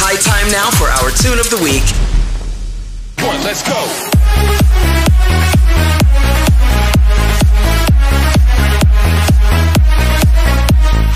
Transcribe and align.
high 0.00 0.16
time 0.22 0.46
now 0.52 0.70
for 0.70 0.86
our 0.86 1.10
tune 1.10 1.38
of 1.38 1.50
the 1.50 1.58
week. 1.58 1.82
One, 3.26 3.42
let's 3.42 3.66
go. 3.66 3.74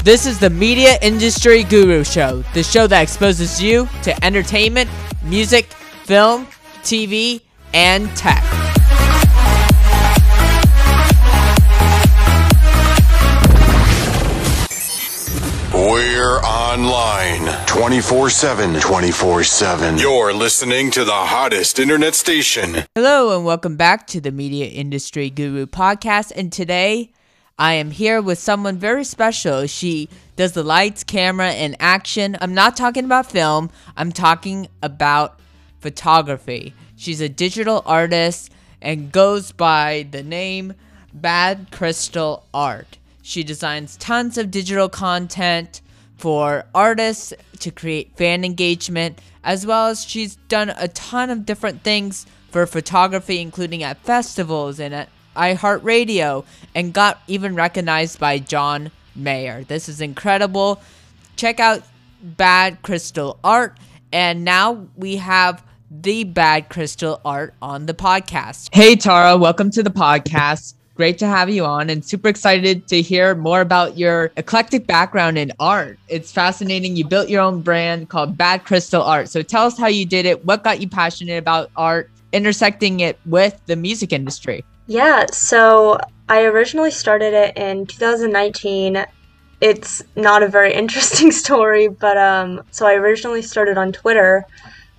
This 0.03 0.26
is 0.26 0.40
the 0.40 0.50
Media 0.50 0.98
Industry 1.00 1.62
Guru 1.62 2.03
Show, 2.03 2.42
the 2.54 2.64
show 2.64 2.88
that 2.88 3.03
exposes 3.03 3.63
you 3.63 3.88
to 4.03 4.24
entertainment, 4.24 4.90
music, 5.22 5.67
film, 6.04 6.46
TV, 6.83 7.40
and 7.72 8.10
tech. 8.17 8.51
Online 16.73 17.66
24 17.66 18.30
7. 18.30 18.80
24 18.80 19.45
7. 19.45 19.99
You're 19.99 20.33
listening 20.33 20.91
to 20.93 21.05
the 21.05 21.13
hottest 21.13 21.79
internet 21.79 22.15
station. 22.15 22.87
Hello, 22.95 23.37
and 23.37 23.45
welcome 23.45 23.77
back 23.77 24.07
to 24.07 24.23
the 24.23 24.33
Media 24.33 24.69
Industry 24.69 25.29
Guru 25.29 25.66
podcast. 25.66 26.33
And 26.35 26.51
today, 26.51 27.13
I 27.59 27.75
am 27.75 27.91
here 27.91 28.23
with 28.23 28.39
someone 28.39 28.79
very 28.79 29.05
special. 29.05 29.66
She 29.66 30.09
does 30.37 30.53
the 30.53 30.63
lights, 30.63 31.05
camera, 31.05 31.51
and 31.51 31.77
action. 31.79 32.39
I'm 32.41 32.55
not 32.55 32.75
talking 32.75 33.05
about 33.05 33.30
film, 33.30 33.69
I'm 33.95 34.11
talking 34.11 34.66
about 34.83 35.39
photography. 35.79 36.73
She's 36.97 37.21
a 37.21 37.29
digital 37.29 37.83
artist 37.85 38.51
and 38.80 39.13
goes 39.13 39.52
by 39.52 40.07
the 40.11 40.23
name 40.23 40.73
Bad 41.13 41.66
Crystal 41.71 42.47
Art. 42.55 42.97
She 43.21 43.45
designs 43.45 43.99
tons 43.99 44.39
of 44.39 44.51
digital 44.51 44.89
content 44.89 45.83
for 46.23 46.65
artists 46.73 47.35
to 47.59 47.73
create 47.73 48.17
fan 48.17 48.45
engagement, 48.45 49.21
as 49.43 49.67
well 49.67 49.89
as 49.89 50.05
she's 50.05 50.37
done 50.47 50.73
a 50.79 50.87
ton 50.87 51.30
of 51.30 51.45
different 51.45 51.83
things 51.83 52.27
for 52.52 52.65
photography, 52.65 53.41
including 53.41 53.83
at 53.83 53.99
festivals 54.05 54.79
and 54.79 54.95
at 54.95 55.09
iHeartRadio, 55.35 56.45
and 56.77 56.93
got 56.93 57.21
even 57.27 57.57
recognized 57.57 58.21
by 58.21 58.38
John 58.38 58.93
Mayer. 59.16 59.65
This 59.65 59.88
is 59.88 60.01
incredible. 60.01 60.80
Check 61.35 61.59
out 61.59 61.83
Bad 62.23 62.83
Crystal 62.83 63.41
Art, 63.43 63.77
and 64.12 64.44
now 64.44 64.86
we 64.94 65.16
have 65.16 65.64
the 65.91 66.22
Bad 66.22 66.68
Crystal 66.68 67.20
Art 67.24 67.52
on 67.61 67.86
the 67.86 67.94
podcast. 67.94 68.72
Hey, 68.72 68.94
Tara, 68.94 69.36
welcome 69.36 69.72
to 69.72 69.83
the 69.83 69.91
podcast. 69.91 70.74
Great 70.94 71.16
to 71.18 71.26
have 71.26 71.48
you 71.48 71.64
on 71.64 71.88
and 71.88 72.04
super 72.04 72.28
excited 72.28 72.86
to 72.88 73.00
hear 73.00 73.34
more 73.34 73.62
about 73.62 73.96
your 73.96 74.30
eclectic 74.36 74.86
background 74.86 75.38
in 75.38 75.50
art. 75.58 75.98
It's 76.08 76.30
fascinating. 76.30 76.96
You 76.96 77.06
built 77.06 77.30
your 77.30 77.40
own 77.40 77.62
brand 77.62 78.10
called 78.10 78.36
Bad 78.36 78.64
Crystal 78.64 79.02
Art. 79.02 79.30
So 79.30 79.42
tell 79.42 79.64
us 79.64 79.78
how 79.78 79.86
you 79.86 80.04
did 80.04 80.26
it, 80.26 80.44
what 80.44 80.62
got 80.62 80.82
you 80.82 80.88
passionate 80.88 81.38
about 81.38 81.70
art, 81.76 82.10
intersecting 82.32 83.00
it 83.00 83.18
with 83.24 83.58
the 83.66 83.76
music 83.76 84.12
industry. 84.12 84.64
Yeah, 84.86 85.24
so 85.32 85.98
I 86.28 86.42
originally 86.42 86.90
started 86.90 87.32
it 87.32 87.56
in 87.56 87.86
2019. 87.86 89.06
It's 89.62 90.02
not 90.14 90.42
a 90.42 90.48
very 90.48 90.74
interesting 90.82 91.32
story, 91.32 91.88
but 91.88 92.18
um 92.18 92.62
so 92.70 92.86
I 92.86 92.94
originally 92.94 93.42
started 93.42 93.78
on 93.78 93.92
Twitter 93.92 94.44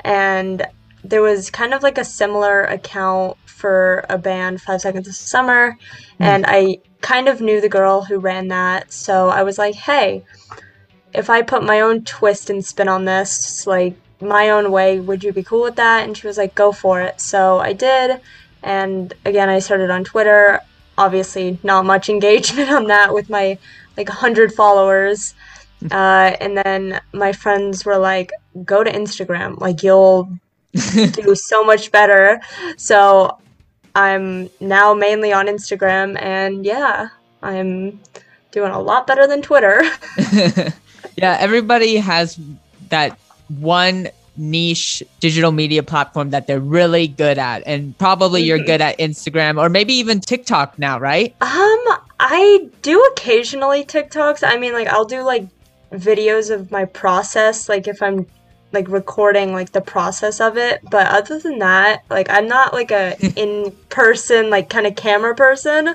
and 0.03 0.65
there 1.03 1.21
was 1.21 1.49
kind 1.49 1.73
of 1.73 1.83
like 1.83 1.97
a 1.97 2.05
similar 2.05 2.63
account 2.63 3.37
for 3.45 4.05
a 4.09 4.17
band, 4.17 4.61
Five 4.61 4.81
Seconds 4.81 5.07
of 5.07 5.15
Summer, 5.15 5.77
and 6.19 6.45
I 6.47 6.77
kind 7.01 7.27
of 7.27 7.41
knew 7.41 7.59
the 7.59 7.69
girl 7.69 8.03
who 8.03 8.19
ran 8.19 8.47
that, 8.49 8.91
so 8.91 9.29
I 9.29 9.43
was 9.43 9.57
like, 9.57 9.75
hey, 9.75 10.23
if 11.13 11.29
I 11.29 11.41
put 11.41 11.63
my 11.63 11.81
own 11.81 12.03
twist 12.03 12.49
and 12.49 12.63
spin 12.65 12.87
on 12.87 13.05
this, 13.05 13.67
like 13.67 13.95
my 14.21 14.49
own 14.49 14.71
way, 14.71 14.99
would 14.99 15.23
you 15.23 15.33
be 15.33 15.43
cool 15.43 15.63
with 15.63 15.75
that? 15.75 16.05
And 16.05 16.17
she 16.17 16.27
was 16.27 16.37
like, 16.37 16.55
go 16.55 16.71
for 16.71 17.01
it. 17.01 17.19
So 17.19 17.59
I 17.59 17.73
did, 17.73 18.21
and 18.63 19.13
again, 19.25 19.49
I 19.49 19.59
started 19.59 19.89
on 19.89 20.03
Twitter. 20.03 20.59
Obviously, 20.97 21.59
not 21.63 21.85
much 21.85 22.09
engagement 22.17 22.69
on 22.71 22.87
that 22.87 23.13
with 23.13 23.29
my 23.29 23.57
like 23.97 24.09
100 24.09 24.53
followers. 24.53 25.35
Uh, 25.91 26.35
and 26.39 26.57
then 26.57 27.01
my 27.11 27.33
friends 27.33 27.85
were 27.85 27.97
like, 27.97 28.31
go 28.63 28.83
to 28.83 28.91
Instagram. 28.91 29.59
Like, 29.59 29.83
you'll 29.83 30.29
do 31.11 31.35
so 31.35 31.63
much 31.63 31.91
better. 31.91 32.41
So 32.77 33.37
I'm 33.95 34.49
now 34.59 34.93
mainly 34.93 35.31
on 35.31 35.47
Instagram, 35.47 36.19
and 36.21 36.65
yeah, 36.65 37.09
I'm 37.41 37.99
doing 38.51 38.71
a 38.71 38.79
lot 38.79 39.07
better 39.07 39.27
than 39.27 39.41
Twitter. 39.41 39.83
yeah, 41.17 41.37
everybody 41.39 41.97
has 41.97 42.39
that 42.89 43.17
one 43.49 44.09
niche 44.35 45.03
digital 45.19 45.51
media 45.51 45.83
platform 45.83 46.31
that 46.31 46.47
they're 46.47 46.59
really 46.59 47.07
good 47.07 47.37
at 47.37 47.61
and 47.67 47.95
probably 47.99 48.41
you're 48.41 48.57
Mhm. 48.57 48.65
good 48.65 48.81
at 48.81 48.97
Instagram 48.97 49.59
or 49.61 49.69
maybe 49.69 49.93
even 49.93 50.19
TikTok 50.19 50.79
now, 50.79 50.99
right? 50.99 51.35
Um, 51.39 51.97
I 52.19 52.67
do 52.81 52.99
occasionally 53.11 53.83
TikToks. 53.83 54.43
I 54.43 54.57
mean, 54.57 54.73
like, 54.73 54.87
I'll 54.87 55.05
do 55.05 55.21
like 55.21 55.45
videos 55.93 56.49
of 56.49 56.71
my 56.71 56.85
process, 56.85 57.69
like 57.69 57.87
if 57.87 58.01
I'm 58.01 58.25
like 58.73 58.87
recording 58.89 59.53
like 59.53 59.71
the 59.71 59.81
process 59.81 60.41
of 60.41 60.57
it. 60.57 60.81
But 60.89 61.07
other 61.07 61.39
than 61.39 61.59
that, 61.59 62.03
like, 62.09 62.27
I'm 62.29 62.47
not 62.47 62.73
like 62.73 62.91
a 62.91 63.15
in 63.39 63.71
person, 63.89 64.49
like, 64.49 64.69
kind 64.69 64.87
of 64.87 64.95
camera 64.95 65.35
person, 65.35 65.87
you 65.87 65.93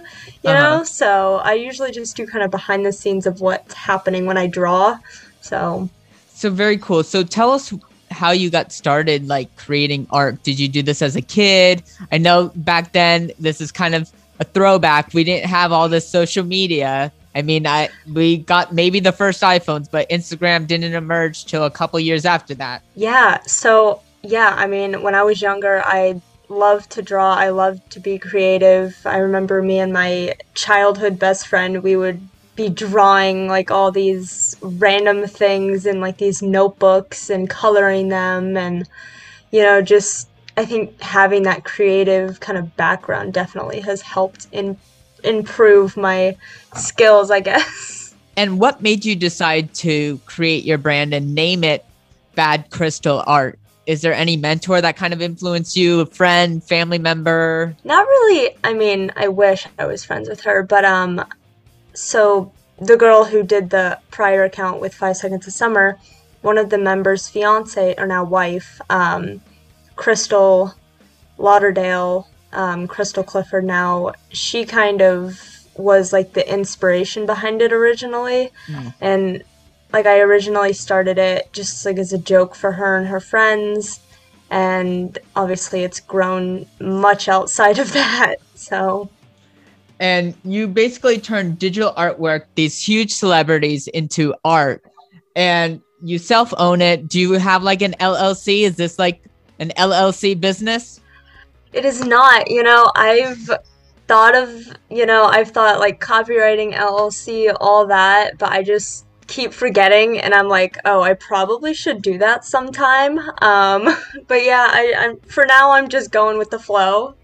Uh-huh. 0.53 0.79
know? 0.79 0.85
So 0.85 1.37
I 1.45 1.55
usually 1.55 1.91
just 1.93 2.17
do 2.17 2.27
kind 2.27 2.45
of 2.45 2.51
behind 2.51 2.87
the 2.87 2.93
scenes 2.93 3.27
of 3.27 3.41
what's 3.41 3.75
happening 3.75 4.27
when 4.27 4.39
I 4.39 4.47
draw. 4.47 4.99
So, 5.41 5.91
So 6.35 6.51
very 6.51 6.79
cool. 6.79 7.03
So 7.03 7.23
tell 7.25 7.51
us 7.51 7.73
how 8.11 8.31
you 8.31 8.49
got 8.51 8.73
started 8.73 9.27
like 9.29 9.55
creating 9.57 10.07
art. 10.11 10.43
Did 10.43 10.59
you 10.59 10.69
do 10.69 10.83
this 10.83 11.03
as 11.03 11.17
a 11.17 11.21
kid? 11.23 11.83
I 12.13 12.19
know 12.19 12.51
back 12.55 12.93
then 12.93 13.33
this 13.39 13.61
is 13.61 13.71
kind 13.73 13.95
of 13.95 14.11
a 14.41 14.45
throwback. 14.45 15.13
We 15.13 15.25
didn't 15.25 15.49
have 15.51 15.73
all 15.73 15.89
this 15.89 16.09
social 16.09 16.45
media. 16.45 17.13
I 17.39 17.43
mean, 17.43 17.69
I 17.69 17.89
we 18.13 18.39
got 18.39 18.75
maybe 18.75 18.99
the 18.99 19.13
first 19.13 19.43
iPhones, 19.43 19.89
but 19.89 20.11
Instagram 20.11 20.67
didn't 20.67 20.93
emerge 20.93 21.45
till 21.45 21.65
a 21.65 21.71
couple 21.71 22.01
years 22.01 22.27
after 22.27 22.53
that. 22.57 22.83
Yeah, 22.97 23.41
so 23.43 24.01
yeah, 24.25 24.55
I 24.57 24.67
mean, 24.67 25.03
when 25.03 25.15
I 25.15 25.23
was 25.23 25.41
younger, 25.41 25.81
I 25.85 26.21
loved 26.49 26.91
to 26.91 27.03
draw. 27.03 27.35
I 27.35 27.51
loved 27.51 27.91
to 27.93 28.01
be 28.01 28.19
creative. 28.19 28.97
I 29.05 29.19
remember 29.19 29.63
me 29.63 29.79
and 29.79 29.93
my 29.93 30.35
childhood 30.55 31.21
best 31.21 31.47
friend, 31.47 31.85
we 31.85 31.95
would 31.95 32.21
be 32.57 32.69
drawing 32.69 33.47
like 33.47 33.71
all 33.71 33.93
these 33.93 34.57
random 34.61 35.25
things 35.29 35.87
in 35.87 36.01
like 36.01 36.17
these 36.17 36.43
notebooks 36.43 37.31
and 37.31 37.49
coloring 37.49 38.09
them 38.09 38.57
and 38.57 38.89
you 39.53 39.63
know, 39.63 39.81
just 39.81 40.29
I 40.57 40.65
think 40.65 41.01
having 41.01 41.45
that 41.45 41.65
creative 41.65 42.41
kind 42.41 42.59
of 42.59 42.77
background 42.77 43.33
definitely 43.33 43.81
has 43.83 44.03
helped 44.03 44.49
in 44.51 44.77
improve 45.25 45.97
my 45.97 46.37
skills, 46.75 47.31
I 47.31 47.41
guess. 47.41 48.15
And 48.37 48.61
what 48.61 48.81
made 48.81 49.05
you 49.05 49.17
decide 49.17 49.75
to 49.75 50.19
create 50.27 50.65
your 50.65 50.79
brand 50.79 51.13
and 51.13 51.35
name 51.35 51.65
it 51.65 51.85
Bad 52.37 52.71
Crystal 52.71 53.25
Art? 53.27 53.59
Is 53.87 54.03
there 54.03 54.13
any 54.13 54.37
mentor 54.37 54.81
that 54.81 54.97
kind 54.97 55.13
of 55.13 55.21
influenced 55.21 55.77
you, 55.77 56.01
a 56.01 56.07
friend, 56.07 56.63
family 56.63 56.99
member? 56.99 57.75
Not 57.85 58.07
really. 58.07 58.57
I 58.63 58.75
mean, 58.75 59.11
I 59.17 59.29
wish 59.29 59.67
I 59.79 59.87
was 59.87 60.05
friends 60.05 60.29
with 60.29 60.41
her, 60.43 60.63
but 60.63 60.85
um, 60.85 61.25
so 61.95 62.53
the 62.81 62.97
girl 62.97 63.25
who 63.25 63.43
did 63.43 63.71
the 63.71 63.99
prior 64.11 64.45
account 64.45 64.81
with 64.81 64.95
Five 64.95 65.17
Seconds 65.17 65.47
of 65.47 65.53
Summer, 65.53 65.99
one 66.43 66.59
of 66.59 66.71
the 66.71 66.79
members' 66.79 67.29
fiance 67.29 67.95
or 67.99 68.07
now 68.07 68.23
wife, 68.23 68.81
um, 68.89 69.41
Crystal 69.97 70.73
Lauderdale, 71.39 72.29
um, 72.53 72.87
Crystal 72.87 73.23
Clifford. 73.25 73.65
Now 73.65 74.13
she 74.31 74.65
kind 74.65 75.01
of 75.03 75.41
was 75.77 76.13
like 76.13 76.33
the 76.33 76.51
inspiration 76.53 77.27
behind 77.27 77.63
it 77.63 77.73
originally, 77.73 78.51
Mm. 78.67 78.95
and 79.01 79.43
like 79.93 80.07
I 80.07 80.21
originally 80.21 80.73
started 80.73 81.19
it 81.19 81.49
just 81.53 81.85
like 81.87 81.99
as 81.99 82.13
a 82.13 82.19
joke 82.19 82.55
for 82.55 82.73
her 82.73 82.97
and 82.97 83.07
her 83.09 83.21
friends 83.21 84.01
and 84.51 85.19
obviously 85.37 85.83
it's 85.85 86.01
grown 86.01 86.67
much 86.81 87.29
outside 87.29 87.79
of 87.79 87.93
that. 87.99 88.37
So 88.55 89.09
and 90.01 90.35
you 90.45 90.69
basically 90.69 91.19
turned 91.19 91.59
digital 91.59 91.93
artwork, 91.95 92.45
these 92.55 92.81
huge 92.81 93.13
celebrities, 93.13 93.89
into 93.89 94.35
art, 94.45 94.83
and 95.35 95.81
you 96.03 96.19
self 96.19 96.55
own 96.57 96.81
it. 96.81 97.09
Do 97.09 97.19
you 97.21 97.33
have 97.33 97.63
like 97.63 97.83
an 97.83 97.95
LLC? 98.01 98.63
Is 98.63 98.77
this 98.77 98.99
like 98.99 99.23
an 99.59 99.73
LLC 99.77 100.39
business? 100.39 101.01
It 101.73 101.85
is 101.85 102.05
not, 102.05 102.51
you 102.51 102.63
know, 102.63 102.91
I've 102.95 103.51
thought 104.07 104.35
of, 104.35 104.51
you 104.91 105.07
know, 105.07 105.25
I've 105.25 105.51
thought 105.51 105.81
like 105.81 106.01
copywriting, 106.01 106.75
LLC, 106.75 107.55
all 107.61 107.87
that, 107.87 108.39
but 108.39 108.51
I 108.51 108.63
just 108.63 109.07
keep 109.27 109.53
forgetting 109.53 110.19
and 110.19 110.35
I'm 110.35 110.49
like, 110.49 110.79
oh, 110.85 111.03
I 111.03 111.15
probably 111.15 111.75
should 111.75 112.03
do 112.03 112.19
that 112.19 112.45
sometime. 112.45 113.19
Um, 113.43 113.95
but 114.27 114.45
yeah, 114.45 114.69
I, 114.71 114.95
I'm 114.97 115.21
for 115.29 115.45
now 115.47 115.73
I'm 115.73 115.89
just 115.89 116.11
going 116.11 116.39
with 116.39 116.51
the 116.51 116.59
flow. 116.59 117.15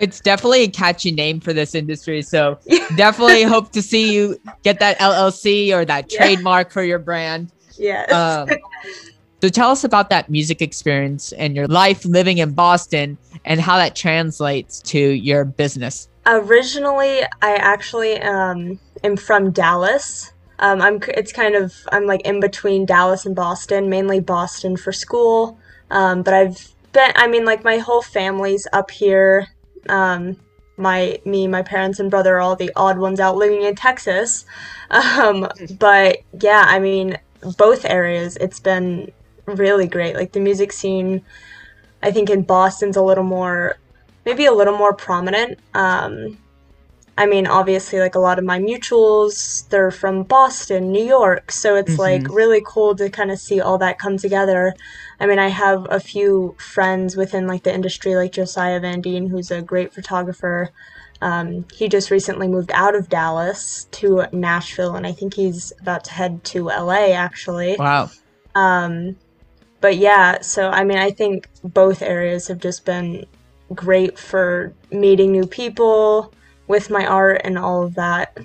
It's 0.00 0.20
definitely 0.20 0.64
a 0.64 0.68
catchy 0.68 1.12
name 1.12 1.40
for 1.40 1.52
this 1.52 1.74
industry. 1.74 2.20
So 2.20 2.58
definitely 2.96 3.44
hope 3.44 3.72
to 3.72 3.80
see 3.80 4.12
you 4.12 4.38
get 4.62 4.80
that 4.80 4.98
LLC 4.98 5.72
or 5.72 5.84
that 5.84 6.10
Yeah. 6.10 6.18
trademark 6.18 6.70
for 6.70 6.82
your 6.82 6.98
brand. 6.98 7.52
Yes. 7.78 8.12
Um, 8.12 8.50
So 9.40 9.50
tell 9.50 9.70
us 9.70 9.84
about 9.84 10.08
that 10.08 10.30
music 10.30 10.62
experience 10.62 11.32
and 11.32 11.54
your 11.54 11.66
life 11.66 12.06
living 12.06 12.38
in 12.38 12.52
Boston 12.52 13.18
and 13.44 13.60
how 13.60 13.76
that 13.76 13.94
translates 13.94 14.80
to 14.80 14.98
your 14.98 15.44
business. 15.44 16.08
Originally, 16.26 17.22
I 17.42 17.56
actually 17.56 18.20
um, 18.20 18.78
am 19.02 19.16
from 19.16 19.50
Dallas. 19.50 20.32
Um, 20.58 20.80
I'm 20.80 21.00
it's 21.08 21.32
kind 21.32 21.54
of 21.54 21.74
I'm 21.92 22.06
like 22.06 22.22
in 22.22 22.40
between 22.40 22.86
Dallas 22.86 23.26
and 23.26 23.36
Boston, 23.36 23.90
mainly 23.90 24.20
Boston 24.20 24.76
for 24.76 24.92
school. 24.92 25.58
Um, 25.90 26.22
but 26.22 26.32
I've 26.32 26.74
been 26.92 27.12
I 27.16 27.26
mean 27.26 27.44
like 27.44 27.64
my 27.64 27.78
whole 27.78 28.02
family's 28.02 28.66
up 28.72 28.90
here. 28.90 29.48
Um, 29.88 30.36
my 30.76 31.20
me, 31.24 31.46
my 31.46 31.62
parents 31.62 32.00
and 32.00 32.10
brother 32.10 32.36
are 32.36 32.40
all 32.40 32.56
the 32.56 32.72
odd 32.74 32.98
ones 32.98 33.20
out 33.20 33.36
living 33.36 33.62
in 33.62 33.74
Texas. 33.74 34.44
Um, 34.90 35.48
but 35.78 36.18
yeah, 36.40 36.64
I 36.66 36.78
mean 36.78 37.18
both 37.58 37.84
areas. 37.84 38.36
It's 38.36 38.60
been 38.60 39.12
really 39.46 39.86
great. 39.86 40.14
Like 40.14 40.32
the 40.32 40.40
music 40.40 40.72
scene, 40.72 41.22
I 42.04 42.10
think 42.10 42.28
in 42.28 42.42
Boston's 42.42 42.96
a 42.96 43.02
little 43.02 43.24
more, 43.24 43.78
maybe 44.26 44.44
a 44.44 44.52
little 44.52 44.76
more 44.76 44.92
prominent. 44.92 45.58
Um, 45.72 46.36
I 47.16 47.26
mean, 47.26 47.46
obviously, 47.46 47.98
like 47.98 48.14
a 48.14 48.18
lot 48.18 48.38
of 48.38 48.44
my 48.44 48.58
mutuals, 48.58 49.66
they're 49.70 49.90
from 49.90 50.24
Boston, 50.24 50.92
New 50.92 51.04
York. 51.04 51.50
So 51.50 51.76
it's 51.76 51.92
mm-hmm. 51.92 52.00
like 52.00 52.28
really 52.28 52.62
cool 52.66 52.94
to 52.96 53.08
kind 53.08 53.30
of 53.30 53.38
see 53.38 53.60
all 53.60 53.78
that 53.78 53.98
come 53.98 54.18
together. 54.18 54.74
I 55.18 55.26
mean, 55.26 55.38
I 55.38 55.48
have 55.48 55.86
a 55.90 55.98
few 55.98 56.56
friends 56.58 57.16
within 57.16 57.46
like 57.46 57.62
the 57.62 57.74
industry, 57.74 58.16
like 58.16 58.32
Josiah 58.32 58.80
Van 58.80 59.00
Deen, 59.00 59.28
who's 59.28 59.50
a 59.50 59.62
great 59.62 59.94
photographer. 59.94 60.70
Um, 61.22 61.64
he 61.72 61.88
just 61.88 62.10
recently 62.10 62.48
moved 62.48 62.70
out 62.74 62.94
of 62.94 63.08
Dallas 63.08 63.86
to 63.92 64.26
Nashville, 64.30 64.94
and 64.94 65.06
I 65.06 65.12
think 65.12 65.32
he's 65.32 65.72
about 65.80 66.04
to 66.04 66.12
head 66.12 66.44
to 66.44 66.64
LA 66.64 67.12
actually. 67.12 67.76
Wow. 67.78 68.10
Um, 68.54 69.16
but 69.84 69.98
yeah, 69.98 70.40
so 70.40 70.70
I 70.70 70.82
mean, 70.82 70.96
I 70.96 71.10
think 71.10 71.46
both 71.62 72.00
areas 72.00 72.48
have 72.48 72.58
just 72.58 72.86
been 72.86 73.26
great 73.74 74.18
for 74.18 74.72
meeting 74.90 75.30
new 75.30 75.46
people 75.46 76.32
with 76.68 76.88
my 76.88 77.04
art 77.04 77.42
and 77.44 77.58
all 77.58 77.82
of 77.82 77.94
that. 77.96 78.38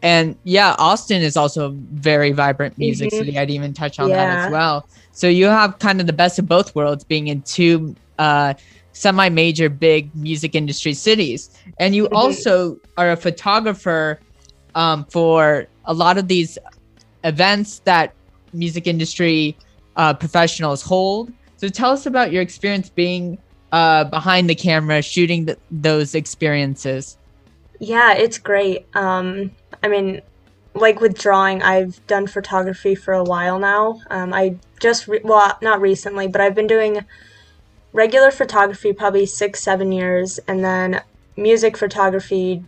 And 0.00 0.36
yeah, 0.44 0.76
Austin 0.78 1.22
is 1.22 1.36
also 1.36 1.70
a 1.70 1.72
very 1.72 2.30
vibrant 2.30 2.78
music 2.78 3.10
mm-hmm. 3.10 3.18
city. 3.18 3.36
I'd 3.36 3.50
even 3.50 3.74
touch 3.74 3.98
on 3.98 4.10
yeah. 4.10 4.14
that 4.14 4.46
as 4.46 4.52
well. 4.52 4.86
So 5.10 5.26
you 5.26 5.46
have 5.46 5.80
kind 5.80 6.00
of 6.00 6.06
the 6.06 6.12
best 6.12 6.38
of 6.38 6.46
both 6.46 6.72
worlds 6.76 7.02
being 7.02 7.26
in 7.26 7.42
two 7.42 7.96
uh, 8.20 8.54
semi 8.92 9.28
major 9.28 9.68
big 9.68 10.14
music 10.14 10.54
industry 10.54 10.94
cities. 10.94 11.50
And 11.80 11.96
you 11.96 12.04
mm-hmm. 12.04 12.14
also 12.14 12.78
are 12.96 13.10
a 13.10 13.16
photographer 13.16 14.20
um, 14.76 15.04
for 15.06 15.66
a 15.84 15.92
lot 15.92 16.16
of 16.16 16.28
these 16.28 16.58
events 17.24 17.80
that 17.80 18.14
music 18.52 18.86
industry 18.86 19.56
uh, 19.96 20.14
professionals 20.14 20.82
hold. 20.82 21.32
So 21.56 21.68
tell 21.68 21.90
us 21.90 22.06
about 22.06 22.32
your 22.32 22.42
experience 22.42 22.88
being 22.88 23.38
uh, 23.70 24.04
behind 24.04 24.50
the 24.50 24.54
camera, 24.54 25.02
shooting 25.02 25.46
th- 25.46 25.58
those 25.70 26.14
experiences. 26.14 27.16
Yeah, 27.78 28.14
it's 28.14 28.38
great. 28.38 28.86
Um, 28.94 29.52
I 29.82 29.88
mean, 29.88 30.20
like 30.74 31.00
with 31.00 31.18
drawing, 31.18 31.62
I've 31.62 32.04
done 32.06 32.26
photography 32.26 32.94
for 32.94 33.14
a 33.14 33.24
while 33.24 33.58
now. 33.58 34.00
Um, 34.10 34.32
I 34.32 34.56
just, 34.80 35.08
re- 35.08 35.20
well, 35.22 35.56
not 35.62 35.80
recently, 35.80 36.28
but 36.28 36.40
I've 36.40 36.54
been 36.54 36.66
doing 36.66 37.04
regular 37.92 38.30
photography 38.30 38.92
probably 38.92 39.26
six, 39.26 39.62
seven 39.62 39.92
years, 39.92 40.38
and 40.48 40.64
then 40.64 41.02
music 41.36 41.76
photography 41.76 42.64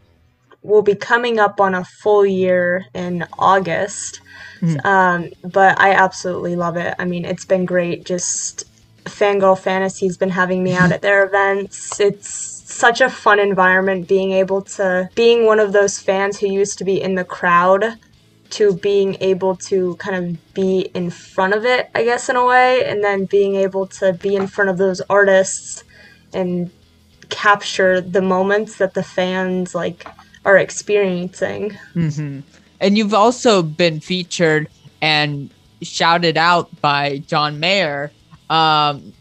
will 0.65 0.83
be 0.83 0.95
coming 0.95 1.39
up 1.39 1.61
on 1.61 1.75
a 1.75 1.85
full 1.85 2.27
year 2.27 2.87
in 2.95 3.25
August. 3.39 4.21
Mm-hmm. 4.61 4.87
Um, 4.87 5.31
but 5.45 5.79
I 5.79 5.93
absolutely 5.93 6.57
love 6.57 6.77
it. 6.77 6.95
I 6.99 7.05
mean, 7.05 7.25
it's 7.25 7.45
been 7.45 7.67
great. 7.67 8.05
Just 8.05 8.65
Fangirl 9.05 9.59
Fantasy's 9.59 10.17
been 10.17 10.31
having 10.31 10.65
me 10.65 10.75
out 10.75 10.91
at 10.91 11.03
their 11.03 11.25
events. 11.29 12.01
It's 12.01 12.31
such 12.73 13.03
a 13.03 13.11
fun 13.11 13.39
environment 13.39 14.09
being 14.09 14.33
able 14.33 14.63
to, 14.63 15.11
being 15.15 15.45
one 15.45 15.61
of 15.61 15.73
those 15.73 15.99
fans 15.99 16.41
who 16.41 16.51
used 16.51 16.79
to 16.79 16.85
be 16.85 17.01
in 17.01 17.15
the 17.15 17.25
crowd 17.25 17.99
to 18.51 18.73
being 18.75 19.17
able 19.21 19.57
to 19.57 19.97
kind 19.97 20.17
of 20.17 20.55
be 20.55 20.91
in 20.95 21.11
front 21.11 21.53
of 21.53 21.67
it, 21.67 21.91
I 21.95 22.05
guess, 22.05 22.29
in 22.29 22.37
a 22.37 22.47
way, 22.47 22.85
and 22.85 23.05
then 23.05 23.27
being 23.27 23.57
able 23.57 23.87
to 23.89 24.15
be 24.15 24.35
in 24.35 24.47
front 24.47 24.71
of 24.71 24.79
those 24.79 25.03
artists 25.11 25.85
and 26.33 26.71
capture 27.29 28.01
the 28.01 28.23
moments 28.23 28.79
that 28.79 28.95
the 28.95 29.03
fans 29.03 29.75
like 29.75 30.07
are 30.45 30.59
experiencing. 30.59 31.77
Mm-hmm. 31.95 32.41
And 32.81 32.99
you've 32.99 33.15
also 33.15 33.63
been 33.63 34.01
featured 34.01 34.69
and 35.01 35.51
shouted 35.83 36.37
out 36.37 36.81
by 36.81 37.19
John 37.19 37.61
Mayer. 37.61 38.11
Um, 38.51 39.13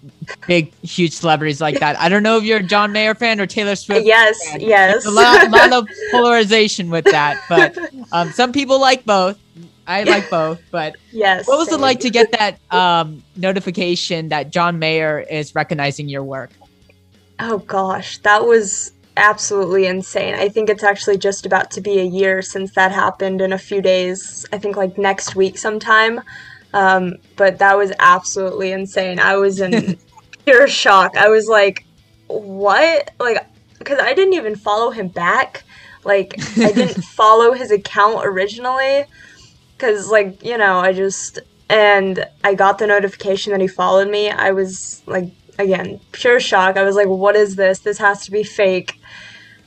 big, 0.48 0.74
huge 0.82 1.14
celebrities 1.14 1.62
like 1.62 1.80
that. 1.80 1.98
I 1.98 2.10
don't 2.10 2.24
know 2.24 2.38
if 2.38 2.44
you're 2.44 2.60
a 2.60 2.64
John 2.64 2.92
Mayer 2.92 3.16
fan 3.16 3.40
or 3.40 3.48
Taylor 3.48 3.76
Swift. 3.76 4.06
Yes, 4.06 4.38
fan. 4.50 4.60
yes. 4.60 5.06
a 5.06 5.12
lot, 5.12 5.50
lot, 5.50 5.72
of 5.72 5.88
polarization 6.12 6.90
with 6.90 7.06
that, 7.06 7.42
but 7.48 7.78
um, 8.12 8.32
some 8.32 8.52
people 8.52 8.80
like 8.80 9.06
both. 9.06 9.40
I 9.88 10.04
like 10.04 10.30
both, 10.30 10.62
but 10.72 10.96
yes. 11.12 11.48
What 11.48 11.58
was 11.58 11.70
same. 11.70 11.80
it 11.80 11.82
like 11.82 12.00
to 12.02 12.10
get 12.10 12.32
that 12.34 12.60
um, 12.72 13.24
notification 13.36 14.30
that 14.30 14.50
John 14.52 14.80
Mayer 14.80 15.20
is 15.20 15.56
recognizing 15.56 16.10
your 16.10 16.24
work? 16.24 16.52
Oh 17.40 17.60
gosh, 17.60 18.20
that 18.20 18.46
was 18.46 18.92
absolutely 19.18 19.86
insane. 19.86 20.36
I 20.36 20.50
think 20.50 20.70
it's 20.70 20.84
actually 20.84 21.18
just 21.18 21.46
about 21.46 21.72
to 21.72 21.82
be 21.82 22.00
a 22.00 22.04
year 22.04 22.42
since 22.42 22.74
that 22.74 22.92
happened 22.92 23.42
in 23.42 23.54
a 23.54 23.58
few 23.58 23.82
days. 23.82 24.46
I 24.52 24.58
think 24.58 24.76
like 24.76 24.98
next 24.98 25.36
week 25.36 25.58
sometime. 25.58 26.22
Um, 26.74 27.18
but 27.36 27.60
that 27.60 27.78
was 27.78 27.92
absolutely 28.00 28.72
insane. 28.72 29.20
I 29.20 29.38
was 29.38 29.60
in 29.60 29.98
pure 30.46 30.68
shock. 30.68 31.16
I 31.16 31.30
was 31.30 31.48
like, 31.48 31.86
what? 32.28 33.12
Like, 33.20 33.46
because 33.78 34.00
I 34.00 34.14
didn't 34.14 34.34
even 34.34 34.56
follow 34.56 34.90
him 34.90 35.08
back. 35.08 35.64
Like, 36.04 36.36
I 36.58 36.72
didn't 36.74 37.04
follow 37.04 37.54
his 37.54 37.72
account 37.72 38.26
originally. 38.26 39.06
Because, 39.78 40.10
like, 40.10 40.44
you 40.44 40.58
know, 40.58 40.80
I 40.80 40.94
just. 40.94 41.40
And 41.70 42.26
I 42.44 42.54
got 42.56 42.78
the 42.78 42.88
notification 42.88 43.52
that 43.52 43.62
he 43.62 43.68
followed 43.68 44.10
me. 44.10 44.30
I 44.30 44.52
was 44.52 45.02
like, 45.08 45.32
again, 45.60 46.00
pure 46.12 46.40
shock. 46.40 46.78
I 46.78 46.84
was 46.84 46.96
like, 46.96 47.08
what 47.08 47.36
is 47.36 47.56
this? 47.56 47.80
This 47.80 47.98
has 47.98 48.26
to 48.26 48.32
be 48.32 48.44
fake. 48.44 49.00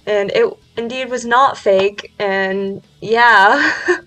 And 0.07 0.31
it 0.31 0.53
indeed 0.77 1.11
was 1.11 1.25
not 1.25 1.59
fake. 1.59 2.13
And 2.19 2.83
yeah. 3.01 3.73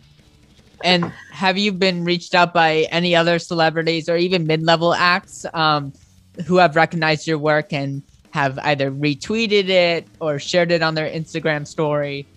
And 0.82 1.12
have 1.32 1.58
you 1.58 1.74
been 1.74 2.06
reached 2.06 2.34
out 2.34 2.54
by 2.54 2.88
any 2.92 3.16
other 3.16 3.38
celebrities 3.40 4.08
or 4.08 4.16
even 4.16 4.48
mid-level 4.48 4.94
acts 4.94 5.46
um, 5.54 5.92
who 6.46 6.58
have 6.58 6.76
recognized 6.76 7.28
your 7.28 7.38
work 7.38 7.74
and 7.74 8.02
have 8.32 8.58
either 8.60 8.92
retweeted 8.92 9.68
it 9.70 10.08
or 10.20 10.40
shared 10.40 10.72
it 10.72 10.82
on 10.82 10.96
their 10.96 11.10
instagram 11.10 11.68
story? 11.68 12.28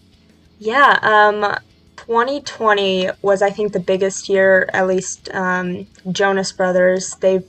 Yeah 0.58 0.98
um 1.02 1.56
2020 1.96 3.10
was 3.20 3.42
i 3.42 3.50
think 3.50 3.72
the 3.72 3.80
biggest 3.80 4.28
year 4.28 4.68
at 4.72 4.86
least 4.86 5.28
um, 5.34 5.86
jonas 6.10 6.52
brothers. 6.52 7.14
They've 7.16 7.44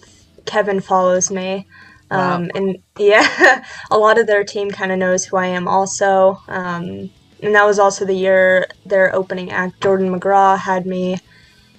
kevin 0.46 0.82
follows 0.82 1.32
me 1.32 1.66
Wow. 2.14 2.36
Um, 2.36 2.52
and 2.56 2.78
yeah, 2.98 3.66
a 3.92 3.98
lot 3.98 4.20
of 4.20 4.28
their 4.28 4.44
team 4.44 4.70
kind 4.72 4.92
of 4.92 5.00
knows 5.00 5.26
who 5.26 5.38
I 5.38 5.48
am 5.48 5.68
also. 5.68 6.40
Um, 6.48 7.10
and 7.42 7.56
that 7.56 7.66
was 7.66 7.80
also 7.80 8.06
the 8.06 8.14
year 8.16 8.68
their 8.86 9.14
opening 9.16 9.52
act, 9.52 9.82
Jordan 9.82 10.10
McGraw, 10.10 10.58
had 10.58 10.86
me. 10.86 11.18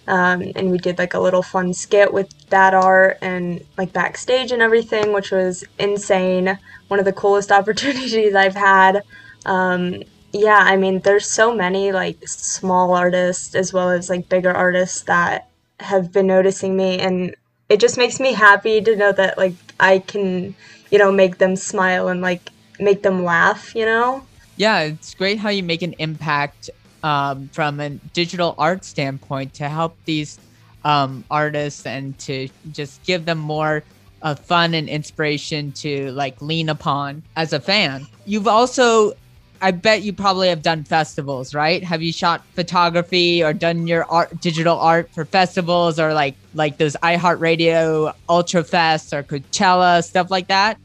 Um, 0.07 0.43
and 0.57 0.71
we 0.71 0.79
did 0.79 0.99
like 0.99 1.15
a 1.15 1.21
little 1.21 1.43
fun 1.43 1.73
skit 1.73 2.13
with 2.13 2.29
that 2.51 2.75
art 2.75 3.19
and 3.23 3.65
like 3.79 3.93
backstage 3.93 4.53
and 4.53 4.61
everything, 4.61 5.13
which 5.13 5.31
was 5.31 5.65
insane. 5.79 6.59
One 6.89 6.99
of 6.99 7.07
the 7.07 7.13
coolest 7.13 7.53
opportunities 7.61 8.35
I've 8.35 8.57
had. 8.57 9.03
Um, 9.47 10.03
yeah, 10.33 10.59
I 10.59 10.77
mean, 10.77 11.01
there's 11.01 11.31
so 11.31 11.55
many 11.55 11.93
like 11.93 12.27
small 12.27 12.93
artists 12.93 13.55
as 13.55 13.73
well 13.73 13.91
as 13.91 14.11
like 14.11 14.29
bigger 14.29 14.53
artists 14.53 15.03
that 15.03 15.49
have 15.81 16.13
been 16.13 16.27
noticing 16.27 16.77
me 16.77 16.99
and 16.99 17.35
it 17.69 17.81
just 17.81 17.99
makes 17.99 18.21
me 18.21 18.33
happy 18.33 18.81
to 18.81 18.97
know 18.97 19.13
that 19.13 19.39
like 19.39 19.55
I 19.81 19.99
can, 19.99 20.55
you 20.91 20.99
know, 20.99 21.13
make 21.13 21.39
them 21.39 21.57
smile 21.57 22.09
and 22.09 22.21
like 22.21 22.51
make 22.79 23.03
them 23.03 23.25
laugh, 23.25 23.75
you 23.75 23.85
know? 23.85 24.23
Yeah, 24.57 24.81
it's 24.81 25.15
great 25.15 25.39
how 25.39 25.49
you 25.51 25.63
make 25.63 25.83
an 25.83 25.95
impact 25.99 26.71
um, 27.03 27.49
from 27.53 27.81
a 27.81 27.91
digital 27.91 28.55
art 28.57 28.85
standpoint 28.85 29.55
to 29.55 29.69
help 29.69 29.97
these 30.05 30.39
um, 30.85 31.25
artists 31.31 31.87
and 31.87 32.19
to 32.21 32.49
just 32.73 33.03
give 33.05 33.25
them 33.25 33.39
more 33.39 33.83
uh, 34.23 34.35
fun 34.35 34.75
and 34.75 34.89
inspiration 34.89 35.73
to 35.73 36.11
like 36.13 36.41
lean 36.41 36.69
upon 36.69 37.23
as 37.37 37.53
a 37.53 37.61
fan. 37.61 38.07
You've 38.25 38.49
also 38.49 39.13
I 39.61 39.71
bet 39.71 40.03
you 40.03 40.13
probably 40.13 40.49
have 40.49 40.63
done 40.63 40.85
festivals, 40.85 41.55
right? 41.55 41.83
Have 41.83 42.03
you 42.03 42.13
shot 42.13 42.45
photography 42.55 43.43
or 43.43 43.53
done 43.53 43.87
your 43.87 44.05
art, 44.05 44.41
digital 44.41 44.79
art 44.79 45.11
for 45.11 45.25
festivals 45.25 45.99
or 45.99 46.13
like 46.13 46.35
like 46.55 46.79
those 46.79 46.97
iHeartRadio 47.03 48.15
Ultra 48.29 48.65
Fest 48.65 49.13
or 49.13 49.23
Coachella 49.23 50.05
stuff 50.05 50.31
like 50.31 50.49
that? 50.49 50.79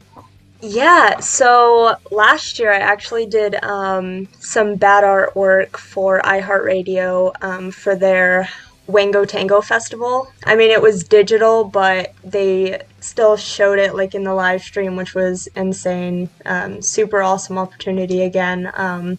Yeah, 0.62 1.20
so 1.20 1.96
last 2.10 2.58
year 2.58 2.70
I 2.72 2.78
actually 2.78 3.26
did 3.26 3.62
um, 3.64 4.28
some 4.40 4.76
bad 4.76 5.04
artwork 5.04 5.76
for 5.76 6.20
iHeartRadio 6.20 7.32
um, 7.42 7.70
for 7.70 7.96
their 7.96 8.48
Wango 8.90 9.24
Tango 9.24 9.60
Festival. 9.60 10.30
I 10.44 10.56
mean, 10.56 10.70
it 10.70 10.82
was 10.82 11.04
digital, 11.04 11.64
but 11.64 12.12
they 12.24 12.82
still 13.00 13.36
showed 13.36 13.78
it 13.78 13.94
like 13.94 14.14
in 14.14 14.24
the 14.24 14.34
live 14.34 14.62
stream, 14.62 14.96
which 14.96 15.14
was 15.14 15.46
insane. 15.48 16.28
Um, 16.44 16.82
super 16.82 17.22
awesome 17.22 17.58
opportunity 17.58 18.22
again. 18.22 18.70
Um, 18.74 19.18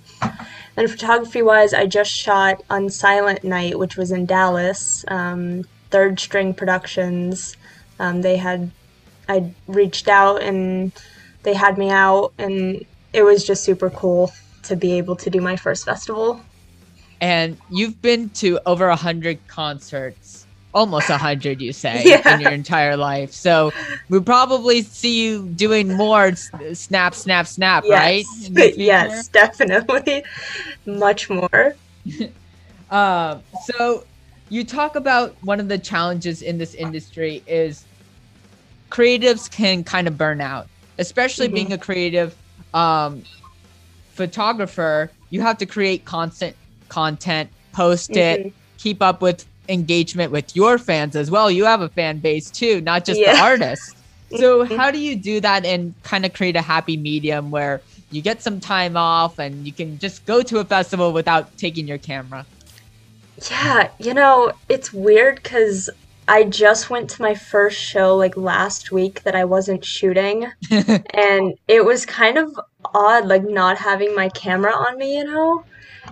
and 0.77 0.89
photography 0.89 1.41
wise, 1.41 1.73
I 1.73 1.85
just 1.85 2.11
shot 2.11 2.63
on 2.69 2.89
Silent 2.89 3.43
Night, 3.43 3.77
which 3.77 3.97
was 3.97 4.11
in 4.11 4.25
Dallas. 4.25 5.03
Um, 5.07 5.65
Third 5.89 6.19
String 6.19 6.53
Productions. 6.53 7.57
Um, 7.99 8.21
they 8.21 8.37
had, 8.37 8.71
I 9.27 9.51
reached 9.67 10.07
out 10.07 10.41
and 10.41 10.91
they 11.43 11.53
had 11.53 11.77
me 11.77 11.89
out, 11.89 12.33
and 12.37 12.85
it 13.13 13.23
was 13.23 13.45
just 13.45 13.63
super 13.63 13.89
cool 13.89 14.31
to 14.63 14.75
be 14.75 14.93
able 14.93 15.15
to 15.17 15.29
do 15.29 15.41
my 15.41 15.55
first 15.55 15.85
festival. 15.85 16.39
And 17.21 17.59
you've 17.69 18.01
been 18.01 18.31
to 18.35 18.59
over 18.65 18.87
a 18.89 18.95
hundred 18.95 19.47
concerts, 19.47 20.47
almost 20.73 21.09
a 21.09 21.17
hundred, 21.19 21.61
you 21.61 21.71
say, 21.71 22.05
Yeah. 22.09 22.33
in 22.33 22.41
your 22.41 22.51
entire 22.51 22.97
life. 22.97 23.31
So 23.31 23.71
we'll 24.09 24.23
probably 24.23 24.81
see 24.81 25.23
you 25.23 25.47
doing 25.55 25.95
more 25.95 26.33
snap, 26.73 27.13
snap, 27.15 27.47
snap, 27.47 27.85
right? 27.87 28.25
Yes, 28.55 28.55
future? 28.55 28.77
yes, 28.77 29.27
definitely, 29.29 30.23
much 30.87 31.29
more. 31.29 31.75
Uh, 32.89 33.39
so 33.77 34.03
you 34.49 34.63
talk 34.65 34.95
about 34.95 35.37
one 35.41 35.59
of 35.59 35.69
the 35.69 35.77
challenges 35.77 36.41
in 36.41 36.57
this 36.57 36.73
industry 36.73 37.43
is 37.47 37.85
creatives 38.91 39.49
can 39.49 39.83
kind 39.83 40.07
of 40.07 40.17
burn 40.17 40.41
out, 40.41 40.67
especially 40.97 41.47
Mhm. 41.47 41.53
being 41.53 41.73
a 41.73 41.77
creative 41.77 42.35
um, 42.73 43.23
photographer. 44.09 45.13
You 45.29 45.41
have 45.41 45.57
to 45.59 45.65
create 45.65 46.05
constant 46.05 46.57
content, 46.91 47.49
post 47.73 48.15
it, 48.17 48.41
Mhm. 48.41 48.53
keep 48.77 49.01
up 49.01 49.21
with 49.21 49.45
engagement 49.69 50.31
with 50.31 50.55
your 50.55 50.77
fans 50.77 51.15
as 51.15 51.31
well. 51.31 51.49
You 51.49 51.65
have 51.65 51.81
a 51.81 51.89
fan 51.89 52.19
base 52.19 52.51
too, 52.51 52.81
not 52.81 53.05
just 53.05 53.19
the 53.19 53.31
Yeah. 53.31 53.43
artists. 53.51 53.95
So 54.33 54.65
Mhm. 54.65 54.77
how 54.77 54.91
do 54.91 54.97
you 54.97 55.17
do 55.17 55.41
that 55.41 55.65
and 55.65 55.93
kind 56.03 56.25
of 56.25 56.31
create 56.33 56.55
a 56.55 56.61
happy 56.61 56.95
medium 56.95 57.51
where 57.51 57.81
you 58.11 58.21
get 58.21 58.41
some 58.41 58.61
time 58.61 58.95
off 58.95 59.39
and 59.39 59.67
you 59.67 59.73
can 59.73 59.99
just 59.99 60.25
go 60.25 60.41
to 60.41 60.59
a 60.59 60.63
festival 60.63 61.11
without 61.11 61.57
taking 61.57 61.85
your 61.85 61.97
camera? 61.97 62.45
Yeah, 63.49 63.89
you 63.99 64.13
know, 64.13 64.53
it's 64.69 64.93
weird 64.93 65.35
because 65.43 65.89
I 66.27 66.45
just 66.45 66.89
went 66.89 67.09
to 67.11 67.21
my 67.21 67.35
first 67.35 67.77
show 67.77 68.15
like 68.15 68.37
last 68.37 68.91
week 68.91 69.23
that 69.23 69.35
I 69.35 69.43
wasn't 69.43 69.83
shooting, 69.83 70.49
and 71.13 71.53
it 71.67 71.83
was 71.83 72.05
kind 72.05 72.37
of 72.37 72.57
odd, 72.93 73.27
like 73.27 73.43
not 73.43 73.77
having 73.77 74.15
my 74.15 74.29
camera 74.29 74.73
on 74.73 74.97
me, 74.97 75.17
you 75.17 75.25
know? 75.25 75.65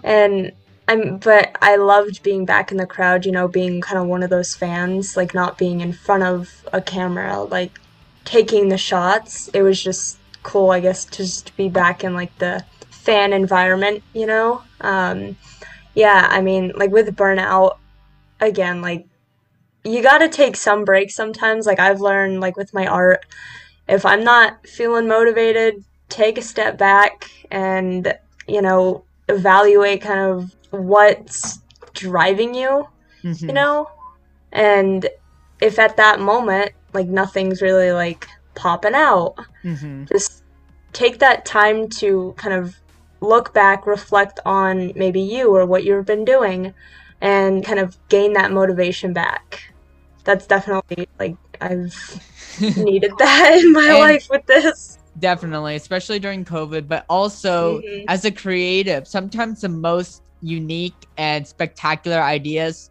And 0.04 0.52
I'm, 0.90 1.20
but 1.20 1.56
I 1.62 1.76
loved 1.76 2.24
being 2.24 2.46
back 2.46 2.72
in 2.72 2.78
the 2.78 2.88
crowd, 2.88 3.24
you 3.24 3.32
know, 3.32 3.48
being 3.48 3.80
kind 3.80 4.00
of 4.00 4.08
one 4.08 4.24
of 4.24 4.32
those 4.32 4.56
fans, 4.56 5.16
like 5.16 5.36
not 5.36 5.56
being 5.56 5.82
in 5.82 5.94
front 5.94 6.24
of 6.24 6.66
a 6.74 6.82
camera, 6.82 7.44
like 7.44 7.80
taking 8.26 8.70
the 8.70 8.78
shots. 8.78 9.50
It 9.50 9.62
was 9.62 9.82
just 9.82 10.18
cool, 10.42 10.72
I 10.72 10.80
guess, 10.80 11.06
to 11.06 11.18
just 11.18 11.56
be 11.56 11.70
back 11.70 12.04
in 12.04 12.16
like 12.16 12.36
the 12.40 12.66
fan 12.90 13.34
environment, 13.34 14.02
you 14.14 14.26
know? 14.26 14.64
Um, 14.82 15.38
yeah, 15.94 16.28
I 16.28 16.42
mean, 16.42 16.74
like 16.76 16.90
with 16.90 17.16
burnout, 17.16 17.78
again, 18.40 18.82
like 18.82 19.06
you 19.84 20.02
got 20.02 20.18
to 20.20 20.28
take 20.28 20.56
some 20.56 20.86
breaks 20.86 21.14
sometimes. 21.14 21.68
Like 21.68 21.80
I've 21.80 22.02
learned, 22.02 22.42
like 22.42 22.58
with 22.58 22.74
my 22.74 22.88
art, 22.88 23.26
if 23.88 24.08
I'm 24.08 24.24
not 24.24 24.66
feeling 24.66 25.08
motivated, 25.08 25.84
take 26.10 26.40
a 26.40 26.42
step 26.42 26.80
back 26.80 27.30
and, 27.52 28.18
you 28.48 28.64
know, 28.64 29.04
evaluate 29.28 30.02
kind 30.02 30.20
of 30.20 30.56
what's 30.72 31.60
driving 31.94 32.54
you, 32.54 32.88
Mhm. 33.24 33.42
you 33.42 33.54
know? 33.54 33.90
And 34.52 35.08
if 35.62 35.80
at 35.80 35.98
that 35.98 36.20
moment, 36.20 36.72
like 36.94 37.08
nothing's 37.08 37.62
really 37.62 37.92
like 37.92 38.28
popping 38.56 38.94
out, 38.96 39.36
Mhm. 39.64 40.08
just 40.10 40.44
take 40.94 41.20
that 41.20 41.46
time 41.46 41.88
to 41.88 42.34
kind 42.38 42.54
of 42.54 42.76
look 43.22 43.54
back, 43.54 43.86
reflect 43.86 44.40
on 44.46 44.92
maybe 44.96 45.20
you 45.22 45.54
or 45.56 45.66
what 45.66 45.84
you've 45.84 46.06
been 46.06 46.26
doing, 46.26 46.74
and 47.22 47.66
kind 47.66 47.80
of 47.80 47.98
gain 48.08 48.34
that 48.34 48.52
motivation 48.52 49.12
back. 49.14 49.74
That's 50.24 50.48
definitely 50.48 51.08
like 51.20 51.36
I've 51.62 51.94
needed 52.78 53.12
that 53.20 53.58
in 53.60 53.74
my 53.74 53.90
And- 53.90 54.00
life 54.00 54.28
with 54.30 54.46
this. 54.46 54.98
Definitely, 55.20 55.76
especially 55.76 56.20
during 56.20 56.46
COVID, 56.46 56.88
but 56.88 57.04
also 57.10 57.82
Mhm. 57.82 58.06
as 58.08 58.24
a 58.24 58.32
creative, 58.32 59.06
sometimes 59.06 59.62
the 59.62 59.70
most 59.70 60.22
unique 60.42 61.08
and 61.18 61.46
spectacular 61.48 62.22
ideas 62.22 62.90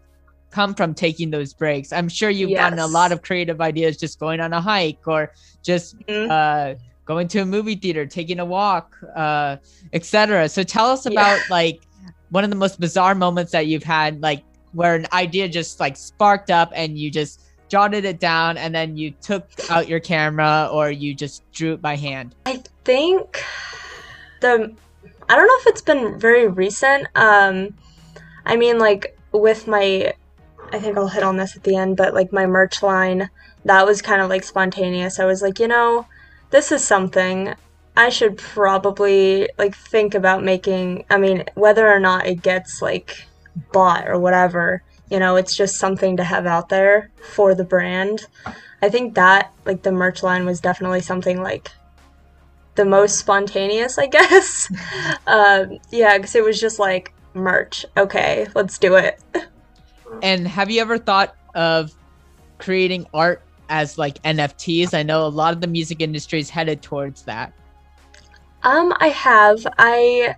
come 0.50 0.74
from 0.74 0.94
taking 0.94 1.30
those 1.30 1.52
breaks. 1.52 1.92
I'm 1.92 2.08
sure 2.08 2.30
you've 2.30 2.54
gotten 2.56 2.78
a 2.78 2.86
lot 2.86 3.12
of 3.12 3.22
creative 3.22 3.60
ideas 3.60 3.96
just 3.98 4.18
going 4.18 4.40
on 4.40 4.52
a 4.52 4.60
hike 4.60 5.06
or 5.06 5.32
just 5.62 5.98
Mhm. 6.06 6.30
uh, 6.30 6.74
going 7.04 7.28
to 7.28 7.40
a 7.40 7.46
movie 7.46 7.74
theater, 7.74 8.06
taking 8.06 8.38
a 8.40 8.44
walk, 8.44 8.96
uh, 9.14 9.56
etc. 9.92 10.48
So 10.48 10.62
tell 10.62 10.86
us 10.86 11.04
Yeah. 11.04 11.12
about 11.12 11.40
like 11.50 11.80
one 12.30 12.44
of 12.44 12.50
the 12.50 12.56
most 12.56 12.80
bizarre 12.80 13.14
moments 13.14 13.52
that 13.52 13.66
you've 13.66 13.82
had, 13.82 14.20
like 14.22 14.42
where 14.72 14.94
an 14.94 15.06
idea 15.12 15.48
just 15.48 15.80
like 15.80 15.96
sparked 15.96 16.50
up 16.50 16.70
and 16.74 16.98
you 16.98 17.10
just 17.10 17.40
jotted 17.68 18.04
it 18.06 18.18
down 18.18 18.56
and 18.56 18.74
then 18.74 18.96
you 18.96 19.10
took 19.10 19.44
out 19.68 19.88
your 19.88 20.00
camera 20.00 20.68
or 20.72 20.90
you 20.90 21.14
just 21.14 21.42
drew 21.52 21.74
it 21.74 21.82
by 21.82 21.96
hand. 21.96 22.34
I 22.46 22.62
think 22.84 23.42
the 24.40 24.74
I 25.28 25.36
don't 25.36 25.46
know 25.46 25.58
if 25.60 25.66
it's 25.66 25.82
been 25.82 26.18
very 26.18 26.48
recent. 26.48 27.06
Um, 27.14 27.74
I 28.46 28.56
mean, 28.56 28.78
like 28.78 29.18
with 29.32 29.66
my, 29.66 30.14
I 30.72 30.78
think 30.78 30.96
I'll 30.96 31.08
hit 31.08 31.22
on 31.22 31.36
this 31.36 31.56
at 31.56 31.64
the 31.64 31.76
end, 31.76 31.96
but 31.96 32.14
like 32.14 32.32
my 32.32 32.46
merch 32.46 32.82
line, 32.82 33.28
that 33.64 33.86
was 33.86 34.00
kind 34.00 34.22
of 34.22 34.30
like 34.30 34.42
spontaneous. 34.42 35.18
I 35.18 35.26
was 35.26 35.42
like, 35.42 35.58
you 35.58 35.68
know, 35.68 36.06
this 36.50 36.72
is 36.72 36.82
something 36.82 37.54
I 37.96 38.08
should 38.08 38.38
probably 38.38 39.48
like 39.58 39.76
think 39.76 40.14
about 40.14 40.44
making. 40.44 41.04
I 41.10 41.18
mean, 41.18 41.44
whether 41.54 41.86
or 41.86 41.98
not 41.98 42.26
it 42.26 42.42
gets 42.42 42.80
like 42.80 43.26
bought 43.72 44.08
or 44.08 44.18
whatever, 44.18 44.82
you 45.10 45.18
know, 45.18 45.36
it's 45.36 45.56
just 45.56 45.76
something 45.76 46.16
to 46.16 46.24
have 46.24 46.46
out 46.46 46.68
there 46.68 47.10
for 47.34 47.54
the 47.54 47.64
brand. 47.64 48.26
I 48.80 48.88
think 48.88 49.14
that 49.14 49.52
like 49.66 49.82
the 49.82 49.92
merch 49.92 50.22
line 50.22 50.46
was 50.46 50.60
definitely 50.60 51.00
something 51.00 51.42
like 51.42 51.72
the 52.78 52.84
most 52.84 53.18
spontaneous, 53.18 53.98
I 53.98 54.06
guess. 54.06 54.72
um, 55.26 55.78
yeah, 55.90 56.16
because 56.16 56.34
it 56.34 56.44
was 56.44 56.58
just 56.60 56.78
like 56.78 57.12
merch. 57.34 57.84
Okay, 57.96 58.46
let's 58.54 58.78
do 58.78 58.94
it. 58.94 59.20
And 60.22 60.46
have 60.48 60.70
you 60.70 60.80
ever 60.80 60.96
thought 60.96 61.36
of 61.54 61.92
creating 62.58 63.06
art 63.12 63.42
as 63.68 63.98
like 63.98 64.22
NFTs? 64.22 64.94
I 64.94 65.02
know 65.02 65.26
a 65.26 65.28
lot 65.28 65.52
of 65.52 65.60
the 65.60 65.66
music 65.66 66.00
industry 66.00 66.38
is 66.38 66.48
headed 66.48 66.80
towards 66.80 67.22
that. 67.24 67.52
Um, 68.62 68.94
I 69.00 69.08
have. 69.08 69.66
I 69.76 70.36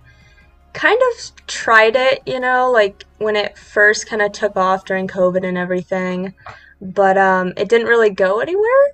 kind 0.73 0.99
of 1.13 1.45
tried 1.47 1.95
it, 1.95 2.21
you 2.25 2.39
know, 2.39 2.71
like 2.71 3.05
when 3.19 3.35
it 3.35 3.55
first 3.57 4.07
kind 4.07 4.21
of 4.21 4.31
took 4.31 4.57
off 4.57 4.85
during 4.85 5.07
COVID 5.07 5.45
and 5.45 5.57
everything, 5.57 6.33
but 6.81 7.17
um, 7.17 7.53
it 7.55 7.69
didn't 7.69 7.87
really 7.87 8.09
go 8.09 8.39
anywhere. 8.39 8.93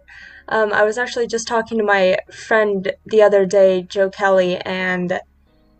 Um, 0.49 0.71
I 0.71 0.83
was 0.83 0.97
actually 0.97 1.27
just 1.27 1.47
talking 1.47 1.77
to 1.77 1.83
my 1.83 2.17
friend 2.31 2.93
the 3.05 3.21
other 3.21 3.45
day, 3.45 3.83
Joe 3.83 4.09
Kelly, 4.09 4.57
and 4.57 5.19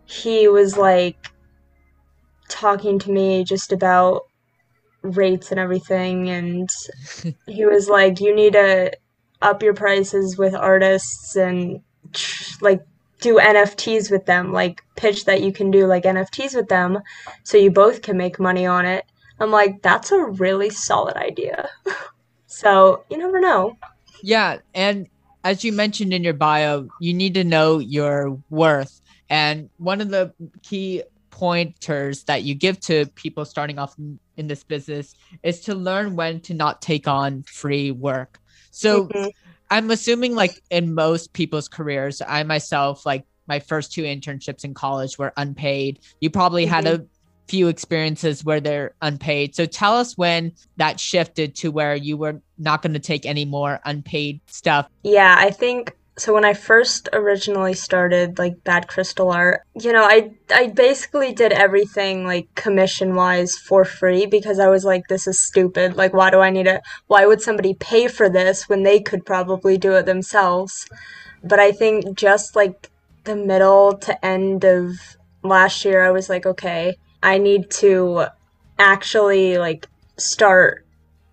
he 0.06 0.48
was 0.48 0.76
like 0.76 1.30
talking 2.48 2.98
to 2.98 3.10
me 3.10 3.44
just 3.44 3.72
about 3.72 4.22
rates 5.02 5.50
and 5.50 5.60
everything, 5.60 6.28
and 6.28 6.68
he 7.46 7.64
was 7.64 7.88
like, 7.88 8.20
"You 8.20 8.34
need 8.34 8.52
to 8.54 8.92
up 9.40 9.62
your 9.62 9.74
prices 9.74 10.36
with 10.36 10.54
artists 10.54 11.36
and 11.36 11.80
like 12.60 12.84
do 13.20 13.38
NFTs 13.38 14.10
with 14.10 14.26
them, 14.26 14.52
like 14.52 14.82
pitch 14.96 15.24
that 15.24 15.42
you 15.42 15.52
can 15.52 15.70
do 15.70 15.86
like 15.86 16.04
NFTs 16.04 16.54
with 16.54 16.68
them 16.68 17.00
so 17.44 17.56
you 17.56 17.70
both 17.70 18.02
can 18.02 18.16
make 18.16 18.38
money 18.38 18.66
on 18.66 18.86
it. 18.86 19.04
I'm 19.40 19.50
like, 19.50 19.82
that's 19.82 20.10
a 20.12 20.24
really 20.24 20.70
solid 20.70 21.16
idea. 21.16 21.68
so 22.46 23.04
you 23.10 23.18
never 23.18 23.40
know. 23.40 23.76
Yeah, 24.22 24.58
and 24.74 25.08
as 25.44 25.64
you 25.64 25.72
mentioned 25.72 26.12
in 26.12 26.24
your 26.24 26.34
bio, 26.34 26.88
you 27.00 27.14
need 27.14 27.34
to 27.34 27.44
know 27.44 27.78
your 27.78 28.38
worth. 28.50 29.00
And 29.30 29.70
one 29.78 30.00
of 30.00 30.10
the 30.10 30.32
key 30.62 31.02
pointers 31.30 32.24
that 32.24 32.42
you 32.42 32.54
give 32.54 32.80
to 32.80 33.06
people 33.14 33.44
starting 33.44 33.78
off 33.78 33.96
in, 33.98 34.18
this 34.46 34.64
business 34.64 35.14
is 35.42 35.60
to 35.62 35.74
learn 35.74 36.16
when 36.16 36.40
to 36.40 36.54
not 36.54 36.80
take 36.80 37.08
on 37.08 37.42
free 37.42 37.90
work. 37.90 38.38
So 38.70 39.06
Mhm. 39.08 39.30
I'm 39.70 39.90
assuming 39.90 40.34
like 40.34 40.60
in 40.70 40.94
most 40.94 41.32
people's 41.32 41.68
careers, 41.68 42.22
I 42.26 42.42
myself 42.44 43.04
like 43.04 43.24
my 43.46 43.58
first 43.60 43.92
two 43.92 44.02
internships 44.02 44.64
in 44.64 44.74
college 44.74 45.18
were 45.18 45.32
unpaid. 45.36 46.00
You 46.20 46.30
probably 46.30 46.66
had 46.66 46.86
a 46.86 47.04
few 47.48 47.68
experiences 47.68 48.44
where 48.44 48.60
they're 48.60 48.94
unpaid. 49.00 49.54
So 49.54 49.66
tell 49.66 49.96
us 49.96 50.16
when 50.16 50.52
that 50.76 51.00
shifted 51.00 51.54
to 51.56 51.70
where 51.70 51.96
you 51.96 52.16
were 52.16 52.40
not 52.58 52.82
going 52.82 52.92
to 52.92 52.98
take 52.98 53.24
any 53.24 53.44
more 53.44 53.80
unpaid 53.84 54.40
stuff. 54.46 54.88
Yeah, 55.02 55.34
I 55.38 55.50
think 55.50 55.96
so 56.18 56.34
when 56.34 56.44
I 56.44 56.52
first 56.52 57.08
originally 57.12 57.74
started 57.74 58.38
like 58.38 58.64
Bad 58.64 58.88
Crystal 58.88 59.30
Art, 59.30 59.62
you 59.80 59.92
know, 59.92 60.02
I 60.02 60.32
I 60.50 60.66
basically 60.66 61.32
did 61.32 61.52
everything 61.52 62.24
like 62.24 62.52
commission 62.56 63.14
wise 63.14 63.56
for 63.56 63.84
free 63.84 64.26
because 64.26 64.58
I 64.58 64.68
was 64.68 64.84
like 64.84 65.06
this 65.08 65.28
is 65.28 65.38
stupid. 65.38 65.96
Like 65.96 66.12
why 66.12 66.30
do 66.30 66.40
I 66.40 66.50
need 66.50 66.66
it? 66.66 66.82
Why 67.06 67.24
would 67.24 67.40
somebody 67.40 67.74
pay 67.74 68.08
for 68.08 68.28
this 68.28 68.68
when 68.68 68.82
they 68.82 69.00
could 69.00 69.24
probably 69.24 69.78
do 69.78 69.92
it 69.92 70.06
themselves? 70.06 70.88
But 71.44 71.60
I 71.60 71.70
think 71.70 72.16
just 72.16 72.56
like 72.56 72.90
the 73.22 73.36
middle 73.36 73.96
to 73.98 74.24
end 74.24 74.64
of 74.64 75.16
last 75.44 75.84
year 75.84 76.02
I 76.04 76.10
was 76.10 76.28
like 76.28 76.46
okay, 76.46 76.96
I 77.22 77.38
need 77.38 77.70
to 77.72 78.26
actually 78.78 79.58
like 79.58 79.86
start, 80.16 80.86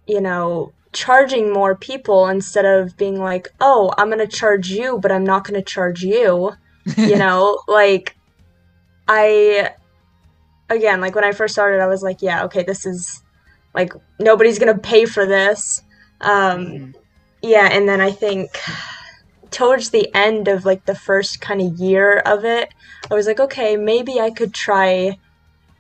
you 0.08 0.22
know, 0.22 0.74
charging 0.94 1.52
more 1.52 1.76
people 1.76 2.28
instead 2.28 2.66
of 2.66 2.98
being 2.98 3.20
like, 3.20 3.50
oh, 3.60 3.94
I'm 3.98 4.08
going 4.08 4.20
to 4.20 4.28
charge 4.28 4.70
you, 4.70 4.98
but 5.00 5.12
I'm 5.12 5.26
not 5.26 5.44
going 5.44 5.60
to 5.60 5.66
charge 5.66 6.04
you. 6.04 6.54
you 6.98 7.16
know, 7.18 7.60
like, 7.68 8.16
I, 9.08 9.72
again, 10.70 11.02
like 11.02 11.14
when 11.14 11.24
I 11.24 11.34
first 11.34 11.54
started, 11.54 11.82
I 11.82 11.88
was 11.88 12.02
like, 12.02 12.22
yeah, 12.22 12.46
okay, 12.46 12.64
this 12.64 12.86
is 12.86 13.22
like, 13.74 13.94
nobody's 14.20 14.58
going 14.58 14.74
to 14.74 14.82
pay 14.82 15.06
for 15.06 15.26
this. 15.26 15.84
Um, 16.22 16.66
mm-hmm. 16.66 16.92
Yeah, 17.42 17.70
and 17.72 17.88
then 17.88 18.02
I 18.02 18.10
think 18.10 18.58
towards 19.52 19.92
the 19.92 20.10
end 20.16 20.48
of 20.48 20.66
like 20.66 20.86
the 20.86 20.96
first 20.96 21.42
kind 21.42 21.62
of 21.62 21.78
year 21.78 22.18
of 22.20 22.44
it, 22.44 22.74
I 23.12 23.14
was 23.14 23.28
like, 23.28 23.40
okay, 23.40 23.78
maybe 23.78 24.20
I 24.20 24.32
could 24.32 24.54
try 24.54 25.20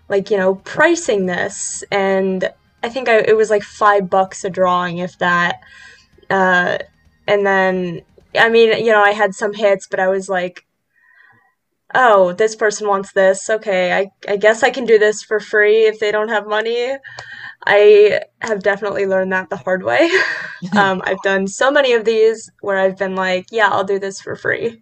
like, 0.09 0.29
you 0.29 0.37
know, 0.37 0.55
pricing 0.55 1.25
this 1.25 1.83
and 1.91 2.49
I 2.85 2.89
think 2.89 3.09
I, 3.09 3.17
it 3.17 3.35
was 3.35 3.49
like 3.49 3.63
five 3.63 4.11
bucks 4.11 4.43
a 4.43 4.49
drawing, 4.49 4.99
if 4.99 5.17
that. 5.17 5.61
Uh, 6.29 6.77
and 7.27 7.43
then, 7.43 8.01
I 8.37 8.49
mean, 8.49 8.77
you 8.85 8.91
know, 8.91 9.01
I 9.01 9.09
had 9.09 9.33
some 9.33 9.53
hits, 9.53 9.87
but 9.87 9.99
I 9.99 10.07
was 10.07 10.29
like, 10.29 10.67
oh, 11.95 12.33
this 12.33 12.55
person 12.55 12.87
wants 12.87 13.13
this. 13.13 13.49
Okay, 13.49 13.91
I, 13.91 14.11
I 14.31 14.37
guess 14.37 14.61
I 14.61 14.69
can 14.69 14.85
do 14.85 14.99
this 14.99 15.23
for 15.23 15.39
free 15.39 15.87
if 15.87 15.99
they 15.99 16.11
don't 16.11 16.29
have 16.29 16.45
money. 16.45 16.95
I 17.65 18.21
have 18.41 18.61
definitely 18.61 19.07
learned 19.07 19.31
that 19.31 19.49
the 19.49 19.57
hard 19.57 19.81
way. 19.81 20.07
um, 20.77 21.01
I've 21.05 21.21
done 21.23 21.47
so 21.47 21.71
many 21.71 21.93
of 21.93 22.05
these 22.05 22.51
where 22.61 22.77
I've 22.77 22.99
been 22.99 23.15
like, 23.15 23.47
yeah, 23.51 23.69
I'll 23.69 23.83
do 23.83 23.97
this 23.97 24.21
for 24.21 24.35
free. 24.35 24.79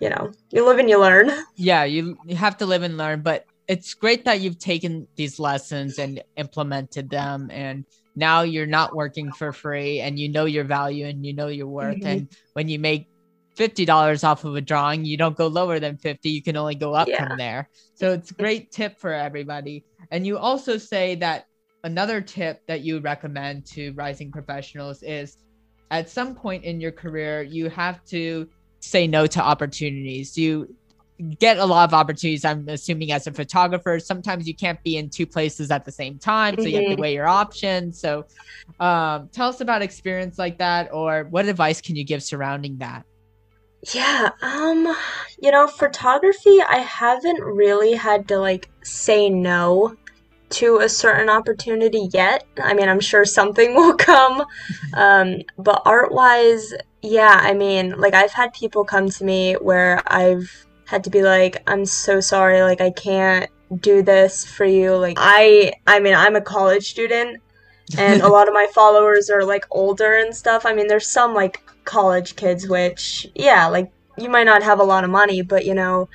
You 0.00 0.10
know, 0.10 0.30
you 0.50 0.64
live 0.64 0.78
and 0.78 0.88
you 0.88 1.00
learn. 1.00 1.30
Yeah, 1.56 1.82
you, 1.82 2.18
you 2.24 2.36
have 2.36 2.56
to 2.58 2.66
live 2.66 2.82
and 2.82 2.96
learn, 2.96 3.22
but 3.22 3.46
it's 3.70 3.94
great 3.94 4.24
that 4.24 4.40
you've 4.40 4.58
taken 4.58 5.06
these 5.14 5.38
lessons 5.38 6.00
and 6.00 6.20
implemented 6.36 7.08
them 7.08 7.48
and 7.52 7.84
now 8.16 8.42
you're 8.42 8.66
not 8.66 8.96
working 8.96 9.30
for 9.30 9.52
free 9.52 10.00
and 10.00 10.18
you 10.18 10.28
know 10.28 10.44
your 10.44 10.64
value 10.64 11.06
and 11.06 11.24
you 11.24 11.32
know 11.32 11.46
your 11.46 11.68
worth 11.68 11.94
mm-hmm. 11.98 12.06
and 12.08 12.28
when 12.54 12.68
you 12.68 12.80
make 12.80 13.06
$50 13.56 14.24
off 14.24 14.44
of 14.44 14.56
a 14.56 14.60
drawing 14.60 15.04
you 15.04 15.16
don't 15.16 15.36
go 15.36 15.46
lower 15.46 15.78
than 15.78 15.96
50 15.96 16.28
you 16.28 16.42
can 16.42 16.56
only 16.56 16.74
go 16.74 16.94
up 16.94 17.06
yeah. 17.06 17.28
from 17.28 17.38
there 17.38 17.68
so 17.94 18.12
it's 18.12 18.32
a 18.32 18.34
great 18.34 18.72
tip 18.72 18.98
for 18.98 19.12
everybody 19.12 19.84
and 20.10 20.26
you 20.26 20.36
also 20.36 20.76
say 20.76 21.14
that 21.14 21.46
another 21.84 22.20
tip 22.20 22.66
that 22.66 22.80
you 22.80 22.98
recommend 22.98 23.64
to 23.66 23.92
rising 23.92 24.32
professionals 24.32 25.04
is 25.04 25.36
at 25.92 26.10
some 26.10 26.34
point 26.34 26.64
in 26.64 26.80
your 26.80 26.92
career 26.92 27.40
you 27.42 27.68
have 27.68 28.04
to 28.04 28.48
say 28.80 29.06
no 29.06 29.28
to 29.28 29.40
opportunities 29.40 30.36
you 30.36 30.74
get 31.38 31.58
a 31.58 31.64
lot 31.64 31.88
of 31.88 31.94
opportunities. 31.94 32.44
I'm 32.44 32.68
assuming 32.68 33.12
as 33.12 33.26
a 33.26 33.32
photographer, 33.32 33.98
sometimes 33.98 34.46
you 34.46 34.54
can't 34.54 34.82
be 34.82 34.96
in 34.96 35.10
two 35.10 35.26
places 35.26 35.70
at 35.70 35.84
the 35.84 35.92
same 35.92 36.18
time, 36.18 36.54
so 36.54 36.62
mm-hmm. 36.62 36.68
you 36.68 36.74
have 36.76 36.84
to 36.84 36.90
mm-hmm. 36.92 37.00
weigh 37.00 37.14
your 37.14 37.28
options. 37.28 37.98
So, 38.00 38.26
um, 38.78 39.28
tell 39.32 39.48
us 39.48 39.60
about 39.60 39.82
experience 39.82 40.38
like 40.38 40.58
that, 40.58 40.92
or 40.92 41.24
what 41.24 41.46
advice 41.46 41.80
can 41.80 41.96
you 41.96 42.04
give 42.04 42.22
surrounding 42.22 42.78
that? 42.78 43.04
Yeah, 43.94 44.30
um, 44.42 44.94
you 45.40 45.50
know, 45.50 45.66
photography, 45.66 46.60
I 46.60 46.78
haven't 46.78 47.40
really 47.40 47.94
had 47.94 48.28
to 48.28 48.38
like 48.38 48.68
say 48.82 49.30
no 49.30 49.96
to 50.50 50.78
a 50.78 50.88
certain 50.88 51.30
opportunity 51.30 52.08
yet. 52.12 52.44
I 52.62 52.74
mean, 52.74 52.88
I'm 52.88 53.00
sure 53.00 53.24
something 53.24 53.74
will 53.74 53.94
come. 53.94 54.44
Um, 54.94 55.42
but 55.56 55.82
art 55.86 56.12
wise, 56.12 56.74
yeah, 57.02 57.38
I 57.40 57.54
mean, 57.54 57.98
like 57.98 58.14
I've 58.14 58.32
had 58.32 58.52
people 58.52 58.84
come 58.84 59.08
to 59.08 59.24
me 59.24 59.54
where 59.54 60.02
I've 60.06 60.66
had 60.90 61.04
to 61.04 61.10
be 61.10 61.22
like, 61.22 61.62
I'm 61.68 61.86
so 61.86 62.18
sorry, 62.18 62.62
like 62.62 62.80
I 62.80 62.90
can't 62.90 63.48
do 63.80 64.02
this 64.02 64.44
for 64.44 64.64
you. 64.64 64.96
Like 64.96 65.16
I 65.20 65.72
I 65.86 66.00
mean, 66.00 66.14
I'm 66.14 66.34
a 66.34 66.40
college 66.40 66.90
student 66.90 67.40
and 67.96 68.22
a 68.22 68.28
lot 68.36 68.48
of 68.48 68.54
my 68.54 68.66
followers 68.74 69.30
are 69.30 69.44
like 69.44 69.64
older 69.70 70.16
and 70.16 70.34
stuff. 70.34 70.66
I 70.66 70.74
mean, 70.74 70.88
there's 70.88 71.06
some 71.06 71.32
like 71.32 71.62
college 71.84 72.34
kids 72.34 72.68
which 72.68 73.28
yeah, 73.36 73.68
like 73.68 73.92
you 74.18 74.28
might 74.28 74.44
not 74.52 74.64
have 74.64 74.80
a 74.80 74.84
lot 74.84 75.04
of 75.04 75.10
money, 75.10 75.42
but 75.42 75.64
you 75.64 75.74
know, 75.74 76.08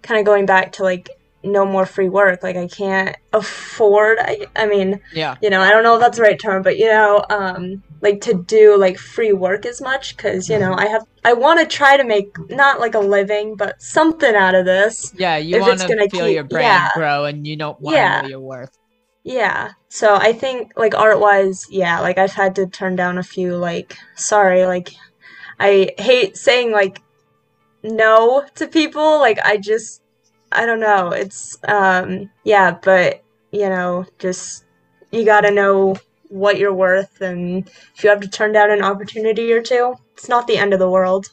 kind 0.00 0.18
of 0.18 0.24
going 0.24 0.46
back 0.46 0.72
to 0.72 0.82
like 0.82 1.10
no 1.44 1.64
more 1.64 1.86
free 1.86 2.08
work. 2.08 2.42
Like 2.42 2.56
I 2.56 2.68
can't 2.68 3.16
afford. 3.32 4.18
I, 4.20 4.46
I 4.56 4.66
mean, 4.66 5.00
yeah, 5.12 5.36
you 5.42 5.50
know, 5.50 5.60
I 5.60 5.70
don't 5.70 5.82
know 5.82 5.94
if 5.94 6.00
that's 6.00 6.16
the 6.16 6.22
right 6.22 6.40
term, 6.40 6.62
but 6.62 6.78
you 6.78 6.86
know, 6.86 7.24
um, 7.30 7.82
like 8.00 8.20
to 8.22 8.34
do 8.34 8.76
like 8.76 8.98
free 8.98 9.32
work 9.32 9.66
as 9.66 9.80
much 9.80 10.16
because 10.16 10.48
you 10.48 10.58
know 10.58 10.74
I 10.74 10.86
have 10.88 11.04
I 11.24 11.32
want 11.32 11.60
to 11.60 11.66
try 11.66 11.96
to 11.96 12.04
make 12.04 12.36
not 12.50 12.80
like 12.80 12.94
a 12.94 13.00
living, 13.00 13.56
but 13.56 13.80
something 13.80 14.34
out 14.34 14.54
of 14.54 14.64
this. 14.64 15.12
Yeah, 15.16 15.36
you 15.36 15.60
want 15.60 15.80
to 15.80 15.86
feel 15.86 16.08
keep, 16.08 16.34
your 16.34 16.44
brand 16.44 16.64
yeah. 16.64 16.90
grow, 16.94 17.24
and 17.24 17.46
you 17.46 17.56
don't 17.56 17.80
want 17.80 17.96
yeah. 17.96 18.16
to 18.16 18.22
know 18.22 18.28
your 18.28 18.40
worth. 18.40 18.76
Yeah. 19.24 19.72
So 19.88 20.16
I 20.16 20.32
think 20.32 20.72
like 20.76 20.94
art 20.94 21.20
wise, 21.20 21.66
yeah, 21.70 22.00
like 22.00 22.18
I've 22.18 22.32
had 22.32 22.56
to 22.56 22.66
turn 22.66 22.96
down 22.96 23.18
a 23.18 23.22
few 23.22 23.56
like 23.56 23.96
sorry, 24.16 24.66
like 24.66 24.90
I 25.60 25.90
hate 25.98 26.36
saying 26.36 26.72
like 26.72 27.00
no 27.82 28.44
to 28.56 28.66
people. 28.66 29.18
Like 29.18 29.38
I 29.44 29.58
just 29.58 30.01
I 30.54 30.66
don't 30.66 30.80
know. 30.80 31.10
It's 31.10 31.56
um 31.68 32.30
yeah, 32.44 32.78
but 32.82 33.22
you 33.50 33.68
know, 33.68 34.06
just 34.18 34.64
you 35.10 35.24
got 35.24 35.42
to 35.42 35.50
know 35.50 35.96
what 36.28 36.58
you're 36.58 36.72
worth 36.72 37.20
and 37.20 37.68
if 37.94 38.02
you 38.02 38.08
have 38.08 38.20
to 38.20 38.28
turn 38.28 38.52
down 38.52 38.70
an 38.70 38.82
opportunity 38.82 39.52
or 39.52 39.62
two, 39.62 39.94
it's 40.14 40.28
not 40.28 40.46
the 40.46 40.56
end 40.56 40.72
of 40.72 40.78
the 40.78 40.88
world. 40.88 41.28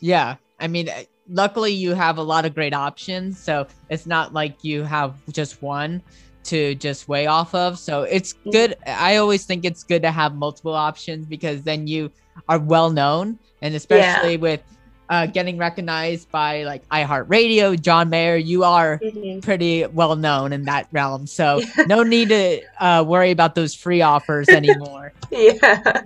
Yeah. 0.00 0.36
I 0.58 0.66
mean, 0.66 0.88
uh, 0.88 1.04
luckily 1.28 1.72
you 1.72 1.94
have 1.94 2.18
a 2.18 2.22
lot 2.22 2.44
of 2.44 2.54
great 2.54 2.74
options, 2.74 3.38
so 3.38 3.66
it's 3.88 4.06
not 4.06 4.32
like 4.32 4.64
you 4.64 4.82
have 4.82 5.14
just 5.32 5.62
one 5.62 6.02
to 6.44 6.74
just 6.74 7.08
weigh 7.08 7.26
off 7.26 7.54
of. 7.54 7.78
So 7.78 8.02
it's 8.02 8.34
mm-hmm. 8.34 8.50
good. 8.50 8.76
I 8.86 9.16
always 9.16 9.46
think 9.46 9.64
it's 9.64 9.84
good 9.84 10.02
to 10.02 10.10
have 10.10 10.34
multiple 10.34 10.74
options 10.74 11.26
because 11.26 11.62
then 11.62 11.86
you 11.86 12.10
are 12.48 12.58
well 12.58 12.90
known 12.90 13.38
and 13.62 13.74
especially 13.74 14.32
yeah. 14.32 14.38
with 14.38 14.60
uh, 15.08 15.26
getting 15.26 15.58
recognized 15.58 16.30
by 16.30 16.64
like 16.64 16.88
iHeartRadio, 16.88 17.80
John 17.80 18.10
Mayer. 18.10 18.36
You 18.36 18.64
are 18.64 18.98
mm-hmm. 18.98 19.40
pretty 19.40 19.86
well 19.86 20.16
known 20.16 20.52
in 20.52 20.64
that 20.64 20.88
realm, 20.92 21.26
so 21.26 21.60
no 21.86 22.02
need 22.02 22.28
to 22.30 22.60
uh, 22.80 23.04
worry 23.06 23.30
about 23.30 23.54
those 23.54 23.74
free 23.74 24.02
offers 24.02 24.48
anymore. 24.48 25.12
yeah. 25.30 26.02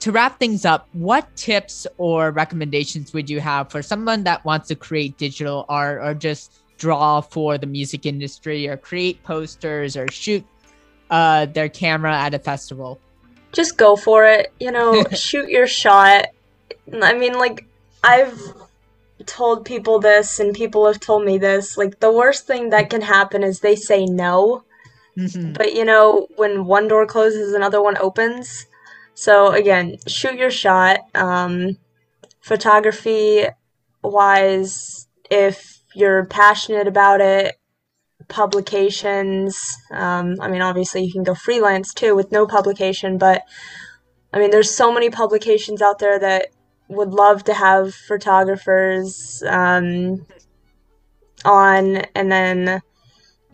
To 0.00 0.12
wrap 0.12 0.38
things 0.38 0.64
up, 0.64 0.88
what 0.92 1.34
tips 1.34 1.86
or 1.96 2.30
recommendations 2.30 3.14
would 3.14 3.30
you 3.30 3.40
have 3.40 3.70
for 3.70 3.80
someone 3.80 4.24
that 4.24 4.44
wants 4.44 4.68
to 4.68 4.74
create 4.74 5.16
digital 5.16 5.64
art 5.68 6.02
or 6.02 6.12
just 6.12 6.60
draw 6.76 7.20
for 7.22 7.56
the 7.56 7.66
music 7.66 8.04
industry 8.04 8.68
or 8.68 8.76
create 8.76 9.22
posters 9.22 9.96
or 9.96 10.06
shoot 10.08 10.44
uh, 11.10 11.46
their 11.46 11.68
camera 11.68 12.14
at 12.14 12.34
a 12.34 12.38
festival? 12.38 13.00
Just 13.52 13.78
go 13.78 13.96
for 13.96 14.26
it. 14.26 14.52
You 14.60 14.72
know, 14.72 15.04
shoot 15.12 15.48
your 15.48 15.66
shot. 15.66 16.26
I 16.92 17.14
mean, 17.14 17.34
like 17.34 17.66
I've 18.04 18.38
told 19.26 19.64
people 19.64 19.98
this 20.00 20.38
and 20.40 20.54
people 20.54 20.86
have 20.86 21.00
told 21.00 21.24
me 21.24 21.38
this. 21.38 21.76
Like 21.76 22.00
the 22.00 22.12
worst 22.12 22.46
thing 22.46 22.70
that 22.70 22.90
can 22.90 23.00
happen 23.00 23.42
is 23.42 23.60
they 23.60 23.76
say 23.76 24.04
no. 24.04 24.64
Mm-hmm. 25.16 25.52
But 25.52 25.74
you 25.74 25.84
know, 25.84 26.26
when 26.36 26.66
one 26.66 26.88
door 26.88 27.06
closes, 27.06 27.54
another 27.54 27.82
one 27.82 27.96
opens. 27.96 28.66
So 29.14 29.52
again, 29.52 29.96
shoot 30.06 30.34
your 30.34 30.50
shot. 30.50 31.00
Um, 31.14 31.78
photography 32.40 33.46
wise, 34.02 35.06
if 35.30 35.80
you're 35.94 36.26
passionate 36.26 36.88
about 36.88 37.20
it, 37.20 37.56
publications. 38.28 39.56
Um, 39.90 40.36
I 40.40 40.48
mean, 40.48 40.62
obviously 40.62 41.04
you 41.04 41.12
can 41.12 41.22
go 41.22 41.34
freelance 41.34 41.94
too 41.94 42.14
with 42.14 42.32
no 42.32 42.46
publication, 42.46 43.18
but 43.18 43.42
I 44.32 44.40
mean, 44.40 44.50
there's 44.50 44.74
so 44.74 44.92
many 44.92 45.10
publications 45.10 45.80
out 45.80 46.00
there 46.00 46.18
that 46.18 46.48
would 46.94 47.10
love 47.10 47.44
to 47.44 47.54
have 47.54 47.94
photographers 47.94 49.42
um, 49.46 50.26
on, 51.44 51.96
and 52.14 52.30
then 52.30 52.82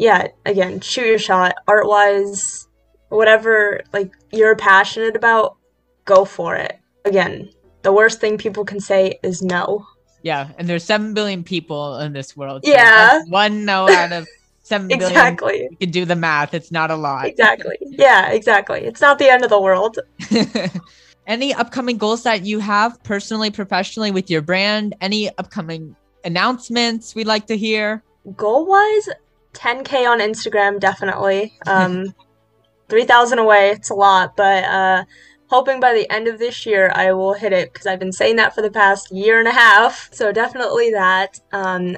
yeah, 0.01 0.29
again, 0.47 0.81
shoot 0.81 1.07
your 1.07 1.19
shot. 1.19 1.57
Art 1.69 1.87
wise, 1.87 2.67
whatever 3.11 3.83
like 3.93 4.13
you're 4.33 4.57
passionate 4.57 5.15
about, 5.15 5.57
go 6.05 6.25
for 6.25 6.57
it. 6.57 6.79
Again, 7.05 7.51
the 7.83 7.93
worst 7.93 8.21
thing 8.21 8.39
people 8.39 8.65
can 8.65 8.81
say 8.81 9.19
is 9.23 9.43
no. 9.43 9.87
Yeah, 10.23 10.49
and 10.59 10.69
there's 10.69 10.85
seven 10.85 11.15
billion 11.15 11.45
people 11.45 11.99
in 11.99 12.13
this 12.13 12.37
world. 12.37 12.65
So 12.65 12.71
yeah, 12.71 13.23
one 13.29 13.65
no 13.65 13.89
out 13.89 14.13
of 14.13 14.29
seven 14.63 14.91
exactly. 14.91 15.53
Billion, 15.53 15.73
you 15.73 15.77
can 15.77 15.91
do 15.91 16.05
the 16.05 16.17
math. 16.17 16.55
It's 16.55 16.71
not 16.71 16.91
a 16.91 16.97
lot. 16.97 17.27
Exactly. 17.27 17.77
Yeah, 17.81 18.31
exactly. 18.31 18.81
It's 18.81 19.01
not 19.01 19.19
the 19.19 19.29
end 19.29 19.45
of 19.45 19.51
the 19.51 19.61
world. 19.61 19.99
Any 21.31 21.55
upcoming 21.55 21.97
goals 21.97 22.25
that 22.25 22.45
you 22.45 22.59
have 22.59 23.01
personally, 23.05 23.53
professionally 23.53 24.11
with 24.11 24.29
your 24.29 24.43
brand? 24.43 24.97
Any 25.01 25.31
upcoming 25.39 25.95
announcements 26.25 27.15
we'd 27.15 27.29
like 27.29 27.47
to 27.47 27.57
hear? 27.57 28.03
Goal 28.37 28.67
wise, 28.67 29.09
10k 29.53 30.09
on 30.09 30.19
Instagram 30.19 30.81
definitely. 30.81 31.57
Um, 31.69 32.13
3,000 32.89 33.39
away, 33.39 33.71
it's 33.71 33.91
a 33.91 33.95
lot, 33.95 34.37
but 34.37 34.65
uh, 34.65 35.05
hoping 35.47 35.79
by 35.79 35.95
the 35.95 36.11
end 36.11 36.27
of 36.27 36.41
this 36.41 36.67
year 36.67 36.91
I 36.97 37.13
will 37.13 37.35
hit 37.35 37.53
it 37.53 37.73
because 37.73 37.87
I've 37.87 38.01
been 38.01 38.11
saying 38.11 38.35
that 38.35 38.53
for 38.53 38.61
the 38.61 38.71
past 38.71 39.13
year 39.13 39.39
and 39.39 39.47
a 39.47 39.53
half. 39.53 40.13
So 40.13 40.33
definitely 40.33 40.91
that. 40.91 41.39
Um, 41.53 41.97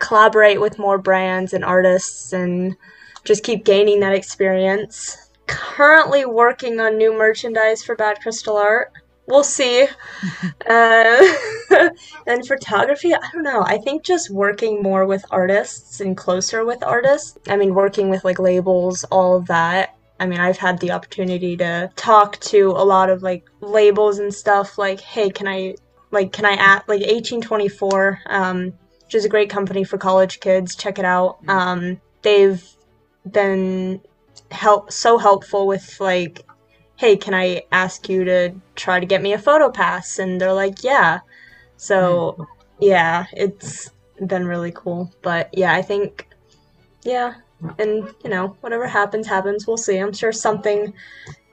collaborate 0.00 0.60
with 0.60 0.80
more 0.80 0.98
brands 0.98 1.52
and 1.52 1.64
artists 1.64 2.32
and 2.32 2.74
just 3.22 3.44
keep 3.44 3.64
gaining 3.64 4.00
that 4.00 4.12
experience. 4.12 5.30
Currently 5.46 6.24
working 6.26 6.80
on 6.80 6.96
new 6.96 7.16
merchandise 7.16 7.82
for 7.82 7.94
Bad 7.96 8.20
Crystal 8.20 8.56
Art. 8.56 8.92
We'll 9.26 9.44
see. 9.44 9.86
uh, 10.68 11.34
and 12.26 12.46
photography, 12.46 13.14
I 13.14 13.20
don't 13.32 13.42
know. 13.42 13.62
I 13.62 13.78
think 13.78 14.04
just 14.04 14.30
working 14.30 14.82
more 14.82 15.06
with 15.06 15.24
artists 15.30 16.00
and 16.00 16.16
closer 16.16 16.64
with 16.64 16.82
artists. 16.82 17.38
I 17.48 17.56
mean, 17.56 17.74
working 17.74 18.08
with 18.08 18.24
like 18.24 18.38
labels, 18.38 19.04
all 19.04 19.36
of 19.36 19.46
that. 19.46 19.96
I 20.18 20.26
mean, 20.26 20.38
I've 20.38 20.58
had 20.58 20.78
the 20.78 20.92
opportunity 20.92 21.56
to 21.56 21.90
talk 21.96 22.38
to 22.40 22.70
a 22.70 22.84
lot 22.84 23.10
of 23.10 23.22
like 23.22 23.48
labels 23.60 24.18
and 24.18 24.32
stuff 24.32 24.78
like, 24.78 25.00
hey, 25.00 25.30
can 25.30 25.48
I 25.48 25.74
like 26.10 26.32
can 26.32 26.44
I 26.44 26.52
add 26.52 26.82
like 26.86 27.00
1824 27.00 28.20
um 28.26 28.74
which 29.12 29.18
is 29.18 29.24
a 29.26 29.28
great 29.28 29.50
company 29.50 29.84
for 29.84 29.98
college 29.98 30.40
kids. 30.40 30.74
Check 30.74 30.98
it 30.98 31.04
out. 31.04 31.38
Mm-hmm. 31.42 31.50
Um, 31.50 32.00
they've 32.22 32.66
been 33.30 34.00
help 34.52 34.92
so 34.92 35.18
helpful 35.18 35.66
with 35.66 35.96
like, 36.00 36.46
hey, 36.96 37.16
can 37.16 37.34
I 37.34 37.62
ask 37.72 38.08
you 38.08 38.24
to 38.24 38.54
try 38.76 39.00
to 39.00 39.06
get 39.06 39.22
me 39.22 39.32
a 39.32 39.38
photo 39.38 39.70
pass? 39.70 40.18
And 40.18 40.40
they're 40.40 40.52
like, 40.52 40.84
yeah. 40.84 41.20
So 41.76 42.36
mm. 42.38 42.46
yeah, 42.80 43.26
it's 43.32 43.90
been 44.26 44.46
really 44.46 44.72
cool. 44.72 45.12
But 45.22 45.50
yeah, 45.52 45.74
I 45.74 45.82
think 45.82 46.28
yeah, 47.02 47.34
and 47.78 48.08
you 48.24 48.30
know 48.30 48.56
whatever 48.60 48.86
happens 48.86 49.26
happens. 49.26 49.66
We'll 49.66 49.76
see. 49.76 49.98
I'm 49.98 50.12
sure 50.12 50.32
something 50.32 50.92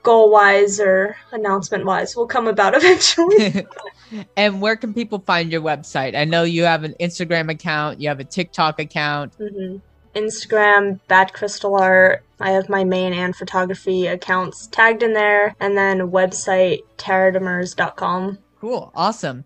goal 0.02 0.30
wise 0.30 0.80
or 0.80 1.16
announcement 1.32 1.84
wise 1.84 2.16
will 2.16 2.26
come 2.26 2.46
about 2.46 2.74
eventually. 2.76 3.66
and 4.36 4.60
where 4.60 4.76
can 4.76 4.94
people 4.94 5.18
find 5.18 5.52
your 5.52 5.60
website? 5.60 6.16
I 6.16 6.24
know 6.24 6.44
you 6.44 6.64
have 6.64 6.84
an 6.84 6.94
Instagram 7.00 7.50
account, 7.50 8.00
you 8.00 8.08
have 8.08 8.20
a 8.20 8.24
TikTok 8.24 8.78
account. 8.80 9.36
Mm-hmm. 9.38 9.78
Instagram, 10.14 11.00
Bad 11.08 11.32
Crystal 11.32 11.74
Art. 11.76 12.24
I 12.40 12.50
have 12.50 12.68
my 12.68 12.84
main 12.84 13.12
and 13.12 13.36
photography 13.36 14.06
accounts 14.06 14.66
tagged 14.68 15.02
in 15.02 15.12
there, 15.12 15.54
and 15.60 15.76
then 15.76 16.10
website 16.10 16.80
tarademers.com. 16.96 18.38
Cool, 18.60 18.92
awesome. 18.94 19.44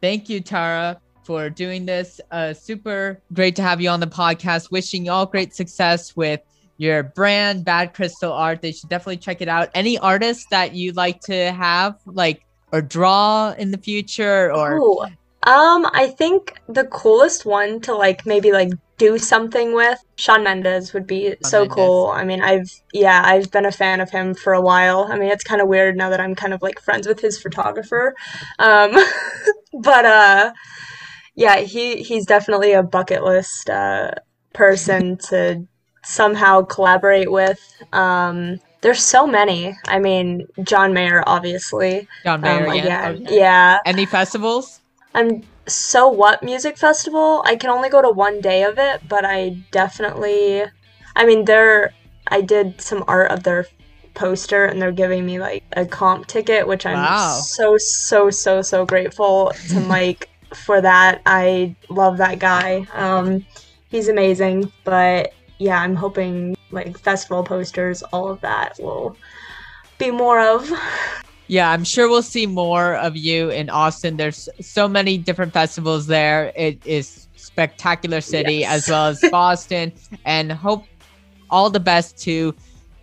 Thank 0.00 0.28
you, 0.28 0.40
Tara, 0.40 1.00
for 1.24 1.50
doing 1.50 1.86
this. 1.86 2.20
Uh, 2.30 2.52
super 2.52 3.20
great 3.32 3.56
to 3.56 3.62
have 3.62 3.80
you 3.80 3.88
on 3.90 4.00
the 4.00 4.06
podcast. 4.06 4.70
Wishing 4.70 5.04
you 5.04 5.12
all 5.12 5.26
great 5.26 5.54
success 5.54 6.16
with 6.16 6.40
your 6.76 7.02
brand, 7.02 7.64
Bad 7.64 7.92
Crystal 7.92 8.32
Art. 8.32 8.62
They 8.62 8.72
should 8.72 8.88
definitely 8.88 9.18
check 9.18 9.42
it 9.42 9.48
out. 9.48 9.68
Any 9.74 9.98
artists 9.98 10.46
that 10.50 10.74
you'd 10.74 10.96
like 10.96 11.20
to 11.22 11.52
have, 11.52 11.96
like, 12.06 12.42
or 12.72 12.80
draw 12.80 13.52
in 13.58 13.70
the 13.70 13.78
future, 13.78 14.52
or 14.52 14.76
Ooh. 14.76 15.00
um, 15.42 15.86
I 15.92 16.14
think 16.16 16.58
the 16.68 16.84
coolest 16.84 17.44
one 17.44 17.80
to 17.82 17.94
like 17.94 18.24
maybe 18.24 18.52
like 18.52 18.70
do 19.00 19.16
something 19.16 19.74
with 19.74 19.98
Shawn 20.16 20.44
Mendes 20.44 20.92
would 20.92 21.06
be 21.06 21.30
Shawn 21.30 21.36
so 21.44 21.58
Mendes. 21.60 21.74
cool. 21.74 22.06
I 22.08 22.22
mean, 22.22 22.42
I've 22.42 22.70
yeah, 22.92 23.22
I've 23.24 23.50
been 23.50 23.64
a 23.64 23.72
fan 23.72 24.00
of 24.00 24.10
him 24.10 24.34
for 24.34 24.52
a 24.52 24.60
while. 24.60 25.08
I 25.10 25.18
mean, 25.18 25.30
it's 25.30 25.42
kind 25.42 25.62
of 25.62 25.68
weird 25.68 25.96
now 25.96 26.10
that 26.10 26.20
I'm 26.20 26.34
kind 26.34 26.52
of 26.52 26.60
like 26.60 26.78
friends 26.80 27.08
with 27.08 27.18
his 27.18 27.40
photographer. 27.40 28.14
Um, 28.58 28.92
but 29.82 30.04
uh, 30.04 30.52
yeah, 31.34 31.56
he 31.60 32.02
he's 32.02 32.26
definitely 32.26 32.72
a 32.72 32.82
bucket 32.82 33.24
list 33.24 33.70
uh 33.70 34.10
person 34.52 35.16
to 35.28 35.66
somehow 36.04 36.62
collaborate 36.62 37.32
with. 37.32 37.60
Um, 37.94 38.60
there's 38.82 39.02
so 39.02 39.26
many. 39.26 39.76
I 39.88 39.98
mean, 39.98 40.46
John 40.62 40.92
Mayer, 40.92 41.22
obviously. 41.26 42.06
John 42.24 42.42
Mayer, 42.42 42.68
um, 42.68 42.76
yeah. 42.76 43.08
Okay. 43.08 43.36
Yeah. 43.38 43.78
Any 43.86 44.06
festivals? 44.06 44.80
I'm 45.14 45.42
so 45.70 46.08
what 46.08 46.42
music 46.42 46.76
festival. 46.76 47.42
I 47.44 47.56
can 47.56 47.70
only 47.70 47.88
go 47.88 48.02
to 48.02 48.10
one 48.10 48.40
day 48.40 48.64
of 48.64 48.78
it, 48.78 49.08
but 49.08 49.24
I 49.24 49.56
definitely. 49.70 50.64
I 51.16 51.26
mean, 51.26 51.44
there. 51.44 51.92
I 52.28 52.42
did 52.42 52.80
some 52.80 53.04
art 53.08 53.30
of 53.30 53.42
their 53.42 53.66
poster, 54.14 54.64
and 54.66 54.80
they're 54.80 54.92
giving 54.92 55.26
me 55.26 55.38
like 55.38 55.64
a 55.72 55.86
comp 55.86 56.26
ticket, 56.26 56.66
which 56.66 56.86
I'm 56.86 56.94
wow. 56.94 57.40
so 57.40 57.76
so 57.78 58.30
so 58.30 58.62
so 58.62 58.84
grateful 58.84 59.52
to 59.68 59.80
Mike 59.88 60.28
for 60.54 60.80
that. 60.80 61.22
I 61.26 61.74
love 61.88 62.18
that 62.18 62.38
guy. 62.38 62.86
Um, 62.92 63.44
he's 63.88 64.08
amazing, 64.08 64.72
but 64.84 65.32
yeah, 65.58 65.80
I'm 65.80 65.96
hoping 65.96 66.56
like 66.70 66.98
festival 66.98 67.44
posters, 67.44 68.02
all 68.04 68.28
of 68.28 68.40
that 68.40 68.78
will 68.78 69.16
be 69.98 70.10
more 70.10 70.40
of. 70.40 70.70
Yeah, 71.50 71.72
I'm 71.72 71.82
sure 71.82 72.08
we'll 72.08 72.22
see 72.22 72.46
more 72.46 72.94
of 72.94 73.16
you 73.16 73.50
in 73.50 73.70
Austin. 73.70 74.16
There's 74.16 74.48
so 74.60 74.86
many 74.86 75.18
different 75.18 75.52
festivals 75.52 76.06
there. 76.06 76.52
It 76.54 76.80
is 76.86 77.26
spectacular 77.34 78.20
city 78.20 78.58
yes. 78.58 78.84
as 78.84 78.88
well 78.88 79.06
as 79.08 79.20
Boston 79.32 79.92
and 80.24 80.52
hope 80.52 80.84
all 81.50 81.68
the 81.68 81.80
best 81.80 82.16
to 82.18 82.54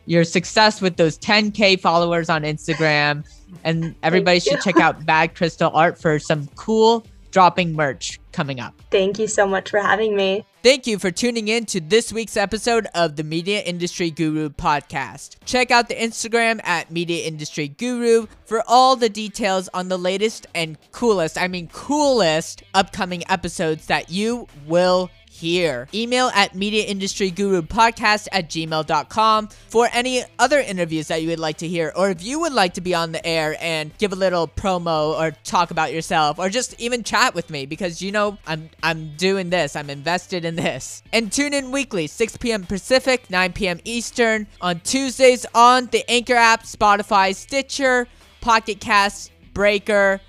your 0.05 0.23
success 0.23 0.79
with 0.79 0.95
those 0.95 1.19
10k 1.19 1.77
followers 1.81 2.29
on 2.29 2.43
Instagram 2.43 3.27
and 3.65 3.93
everybody 4.01 4.39
should 4.39 4.62
check 4.62 4.79
out 4.79 5.05
Bad 5.05 5.36
Crystal 5.36 5.69
Art 5.71 5.99
for 5.99 6.17
some 6.17 6.47
cool 6.55 7.05
dropping 7.31 7.73
merch 7.73 8.17
coming 8.31 8.62
up. 8.62 8.73
Thank 8.91 9.19
you 9.19 9.27
so 9.27 9.45
much 9.45 9.71
for 9.71 9.81
having 9.81 10.15
me. 10.15 10.45
Thank 10.67 10.86
you 10.86 10.99
for 10.99 11.12
tuning 11.12 11.47
in 11.47 11.65
to 11.67 11.80
this 11.80 12.12
week's 12.12 12.36
episode 12.36 12.88
of 12.93 13.15
the 13.15 13.23
Media 13.23 13.62
Industry 13.62 14.12
Guru 14.12 14.49
podcast. 14.49 15.38
Check 15.45 15.71
out 15.71 15.88
the 15.88 15.95
Instagram 15.95 16.60
at 16.65 16.91
Media 16.91 17.25
Industry 17.25 17.69
Guru 17.69 18.27
for 18.43 18.62
all 18.67 18.97
the 18.97 19.08
details 19.08 19.69
on 19.73 19.88
the 19.88 19.97
latest 19.97 20.45
and 20.53 20.77
coolest, 20.91 21.38
I 21.38 21.47
mean, 21.47 21.69
coolest 21.69 22.63
upcoming 22.73 23.23
episodes 23.30 23.86
that 23.86 24.10
you 24.10 24.49
will 24.65 25.10
here. 25.38 25.88
Email 25.93 26.32
at 26.34 26.54
mediaindustrygurupodcast 26.54 28.28
at 28.32 28.50
gmail.com 28.50 29.47
for 29.69 29.88
any 29.93 30.23
other 30.39 30.60
interviews 30.60 31.08
that 31.08 31.21
you 31.21 31.30
would 31.30 31.39
like 31.39 31.58
to 31.58 31.67
hear, 31.67 31.93
or 31.95 32.10
if 32.10 32.23
you 32.23 32.39
would 32.39 32.54
like 32.54 32.73
to 32.73 32.82
be 32.82 32.95
on 32.95 33.12
the 33.12 33.26
air 33.26 33.56
and 33.62 33.95
give 33.97 34.12
a 34.12 34.15
little 34.15 34.47
promo 34.47 35.17
or 35.17 35.32
talk 35.43 35.71
about 35.71 35.93
yourself, 35.93 36.39
or 36.39 36.50
just 36.50 36.80
even 36.80 37.04
chat 37.04 37.36
with 37.36 37.50
me 37.50 37.65
because 37.65 38.02
you 38.02 38.12
know 38.12 38.38
I'm 38.47 38.69
I'm 38.82 39.15
doing 39.15 39.50
this, 39.50 39.76
I'm 39.76 39.89
invested 39.89 40.43
in 40.43 40.56
this. 40.56 41.04
And 41.13 41.32
tune 41.32 41.54
in 41.54 41.71
weekly, 41.71 42.08
6 42.08 42.38
p.m. 42.38 42.65
Pacific, 42.65 43.30
9 43.30 43.54
p.m. 43.54 43.80
Eastern, 43.84 44.47
on 44.60 44.80
Tuesdays 44.80 45.45
on 45.54 45.88
the 45.88 46.04
Anchor 46.10 46.36
app, 46.36 46.63
Spotify, 46.63 47.36
Stitcher, 47.36 48.08
Pocket 48.41 48.80
Cast, 48.80 49.32
Breaker, 49.54 50.19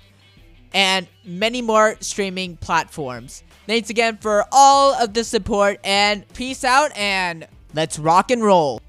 and 0.73 1.07
many 1.25 1.61
more 1.61 1.95
streaming 1.99 2.57
platforms. 2.57 3.43
Thanks 3.69 3.91
again 3.91 4.17
for 4.17 4.45
all 4.51 4.95
of 4.95 5.13
the 5.13 5.23
support 5.23 5.79
and 5.83 6.27
peace 6.33 6.63
out 6.63 6.91
and 6.97 7.45
let's 7.75 7.99
rock 7.99 8.31
and 8.31 8.43
roll. 8.43 8.81